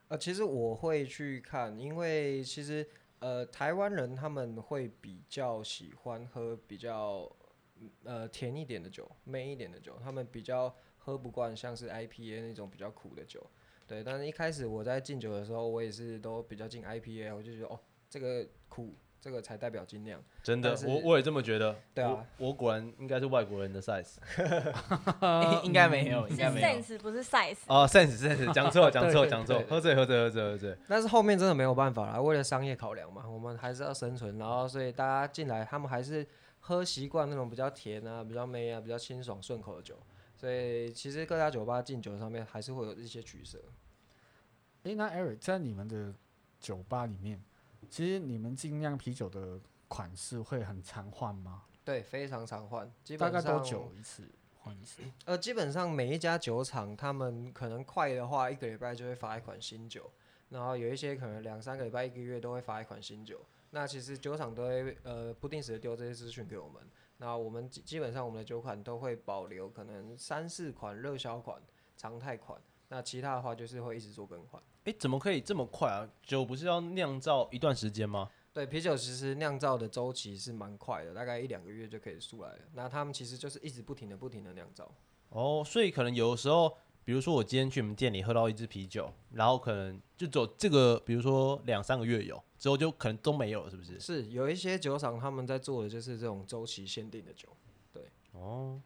[0.10, 2.88] 呃，其实我会去看，因为其实
[3.20, 7.32] 呃，台湾人他们会比较喜欢喝比较
[7.80, 10.76] 嗯呃甜一点的酒、闷一点的酒，他们比较
[11.10, 13.43] 喝不惯像是 IPA 那种比较苦的酒。
[13.88, 20.24] 对，但是一开始我在敬酒的时候，我也是都比较敬 IPA，我就觉得哦，这个苦，这个才代表精酿。
[20.43, 21.76] 真的，是我我也这么觉得。
[21.95, 24.18] 对啊我，我果然应该是外国人的 size。
[25.64, 26.68] 应 应该没有，应该没有。
[26.68, 27.57] sense 不是 size。
[27.66, 30.78] 哦，sense sense，讲错讲错对讲错喝醉喝醉喝醉喝醉。
[30.88, 36.24] 但是后面真的没有办法了，为了商业考量嘛，我们还是要生存，然后所以大家进来，他们还是
[36.60, 39.97] 喝习惯那种比较甜啊、比较美啊、比较清爽顺口的酒，
[40.39, 43.61] 所以其实各家酒吧敬酒上面还是会有一些取舍。
[44.83, 46.15] 诶，那 Eric 在你们的
[46.61, 47.43] 酒吧里面，
[47.89, 49.59] 其实你们精酿啤酒的
[49.89, 51.63] 款式会很常换吗？
[51.83, 54.23] 对，非常常换，基大本上概多久一次
[54.59, 55.01] 换一次？
[55.25, 60.09] 呃，基本上每一家酒厂，他们可能快的话，一个礼拜就会发一款新酒，
[60.47, 63.45] 然后有一些可能两三个礼拜、一个月都会发一款新酒。
[63.71, 66.81] 那其实酒厂都会呃不定时的丢这些资讯给我们，
[67.22, 71.61] 那我们基基本上我们的酒款都会保留可能三四款热销款、
[71.95, 74.61] 常态款，那其他的话就是会一直做更换。
[74.86, 76.09] 诶，怎么可以这么快啊？
[76.24, 78.30] 酒不是要酿造一段时间吗？
[78.53, 82.59] 对，啤酒其实酿造的周期是蛮快的，大概一两个月就可以出来了。
[82.74, 84.89] 那他们其实就是一直不停的、不停的酿造。
[85.30, 86.76] 哦，所以可能有的时候，
[87.10, 93.99] 比如说我今天去你们店里喝到一支啤酒，然后可能就走这个，比如说两三个月有，之后就可能都没有了，是不是？
[93.99, 97.49] 是有一些酒厂他们在做的就是这种周期限定的酒。
[97.91, 98.03] 对
[98.34, 98.80] 哦，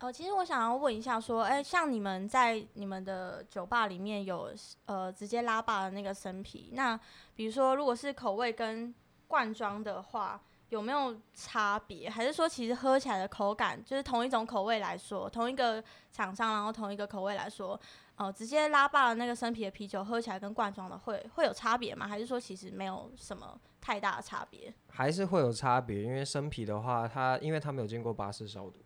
[0.00, 4.52] 哦，其实我想要问一下，说，哎、像你们在你们的酒吧里面有
[4.86, 6.98] 呃直接拉霸的那个生啤，那
[7.36, 8.92] 比如说如果是口味跟
[9.28, 12.08] 罐装的话，有没有差别？
[12.08, 17.78] 还是说其实喝起来的口感就是同一种口味来说，同一个厂商，然后同一个口味来说，
[18.14, 22.06] 呃，直接拉霸的那个生啤的啤酒喝起来跟罐装的会会有差别吗？
[22.06, 24.72] 还是说其实没有什么太大的差别？
[24.88, 28.78] 还是会有差别，因为生啤的话，它因为它没有经过巴氏消毒，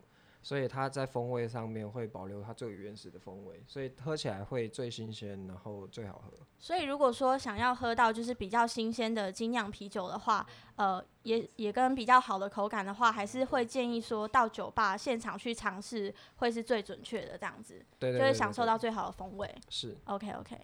[0.44, 6.36] 所以它在风味上面会保留它最原始的风味，所以喝起来会最新鲜，然后最好喝。
[6.58, 19.52] 所以如果说想要喝到就是比较新鲜的精酿啤酒的话，呃，也也跟比较好的口感的话，还是会建议说到酒吧现场去尝试，会是最准确的这样子，对对对就会享受到最好的风味。
[19.70, 20.56] 是 OK OK，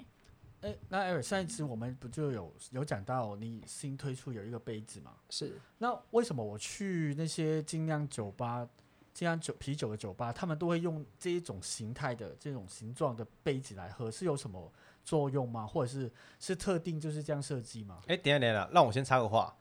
[0.60, 5.16] 诶，那 Eric 上一次我们不就有有讲到你新推出有一个杯子嘛？
[5.30, 8.68] 是那为什么我去那些精酿酒吧、
[9.12, 14.10] 精酿酒啤酒的酒吧，他们都会用这一种形态的、这种形状的杯子来喝？
[14.10, 14.72] 是有什么
[15.04, 15.66] 作用吗？
[15.66, 17.98] 或者是是特定就是这样设计吗？
[18.06, 19.54] 哎，等一下等一下，让我先插个话，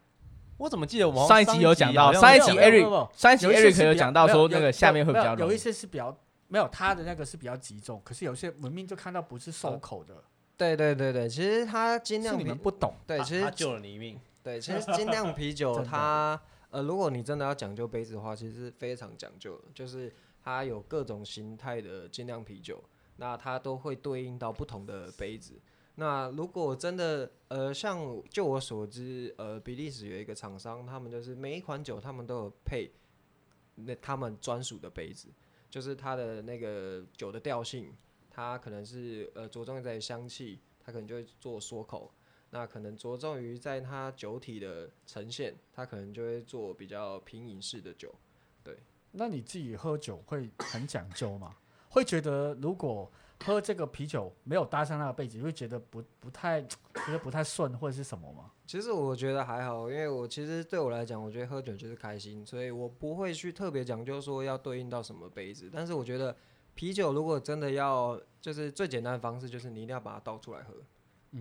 [0.57, 5.57] 我怎么记得我们上一集有讲到，上一集 Eric 上一集 Eric 有讲到说那个下面会比较有有一。
[5.57, 6.15] 些是比较
[6.47, 10.15] 没有，他的那个是比较集中，可是有些文明就看到不是收口的，
[10.57, 12.93] 对对对对，其实他精酿你们不懂。
[13.05, 14.19] 对，其实他救了你一命。
[14.41, 16.39] 对，其实精酿啤酒 它
[16.71, 20.11] 呃，如果你真的要讲究杯子的话，其实是非常讲究的，就是
[20.43, 22.83] 它有各种形态的精酿啤酒，
[23.17, 25.59] 那它都会对应到不同的杯子。
[25.95, 32.91] 那如果真的呃，像就我所知，呃，比利时有一个厂商，他们就是每一款酒他们都有配
[33.75, 35.27] 那他们专属的杯子，
[35.69, 37.93] 就是它的那个酒的调性，
[38.29, 42.11] 它可能是呃着重在香气，它可能就会做缩口。
[42.51, 48.13] 那可能着重于在它酒体的呈现，它可能就会做比较平饮式的酒。
[48.63, 48.77] 对
[49.11, 51.55] 那你自己喝酒会很讲究吗？
[51.89, 53.11] 会觉得如果
[53.43, 58.51] 喝这个啤酒没有搭上那个杯子，会觉得不不太觉得不太顺或者是什么吗？
[58.67, 65.69] 其实我觉得还好，因为我其实对我来讲，我觉得喝酒就是开心，所以我不会去特别讲究说要对应到什么杯子。
[65.73, 66.35] 但是我觉得
[66.75, 70.85] 啤酒如果真的要，就是最简单的方式，就是你一定要把它倒出来喝，嗯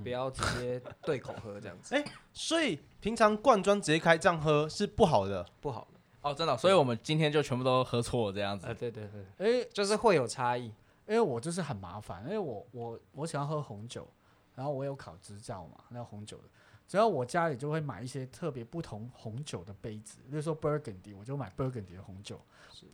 [0.02, 5.44] 不要直接对口喝这样子，哎所以平常罐装直接开这样喝是不好的。
[5.60, 5.98] 不好的。
[6.20, 8.66] 哦，真的，所以我们今天就全部都喝错了这样子。
[8.74, 10.72] 对对对，诶、就是会有差异。
[11.06, 14.06] 因为我就是很麻烦，因为我我我喜欢喝红酒，
[14.54, 16.44] 然后我有考执照嘛，那红酒的，
[16.88, 22.40] 只要我家里就会买一些特别不同红酒的杯子，比如说 Burgundy，我就买 Burgundy 的红酒，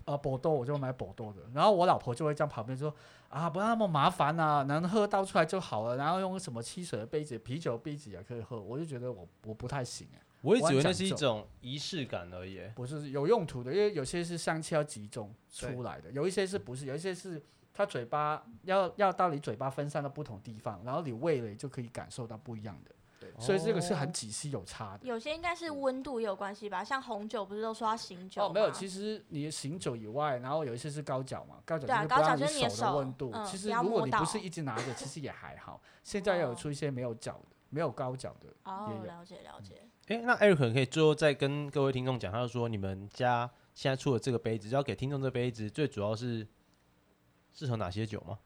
[0.04, 2.92] 呃，波多我就买波多的，然后我老婆就会在旁边说
[3.28, 12.60] 啊，不要那么麻烦啊，能喝倒出来就好了，然后用什么汽水的杯子、啤酒的杯子也可以喝，我就觉得我我不太行哎、我一直以为那是一种仪式感而已。
[12.74, 16.86] 不是有用途的，因为有些是香气要集中出来的，有一些是不是？
[16.86, 17.40] 有一些是
[17.72, 22.90] 它嘴巴要要到你嘴巴分散到不同地方，然后你味蕾就可以感受到不一样的。
[23.38, 25.06] 对所以这个是很几息有差的。
[25.06, 33.32] 有些应该是温度也有关系吧，像红酒不是都说要醒酒哦，没有，其实你的醒酒以外，然后有一些是高脚嘛，高脚对啊就是不让高脚就是你的手的温度。
[33.44, 35.80] 其实不要摸到如果你不是一直拿着，其实也还好。
[36.04, 39.82] 现在要有哦出一些没有脚的，没有高脚的，哦也，有了解了解。
[40.08, 46.46] 哎、那 Eric 可以最后再跟各位听众讲，他说你们家现在出的这个杯子，要给听众这杯子，最主要是
[47.54, 48.38] 适合哪些酒吗？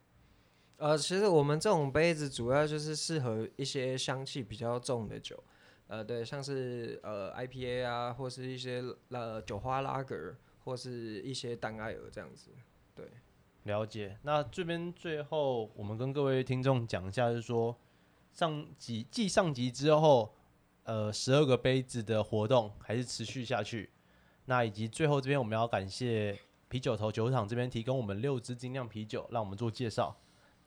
[0.79, 5.43] 呃，其实我们这种杯子主要就是适合一些香气比较重的酒，
[5.89, 12.53] 呃，对，像是呃 IPA 啊，或是一些呃酒花拉格，或是一些单艾尔这样子。
[12.95, 13.11] 对
[13.65, 14.17] 了解。
[14.23, 17.77] 那这边最后我们跟各位听众讲一下，就是说
[18.33, 20.33] 上集继上集之后，
[20.85, 23.91] 呃，十二个杯子的活动还是持续下去。
[24.45, 30.17] 那以及最后这边我们要感谢啤酒头酒厂这边提供我们六支精酿啤酒，让我们做介绍。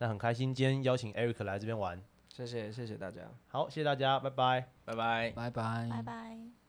[0.01, 2.01] 那很开心今天邀请 Eric 来这边玩。
[2.27, 3.21] 谢谢，谢谢大家。
[3.47, 4.67] 好，谢谢大家，拜拜。
[4.83, 5.29] 拜拜。
[5.35, 6.60] 拜拜，拜拜。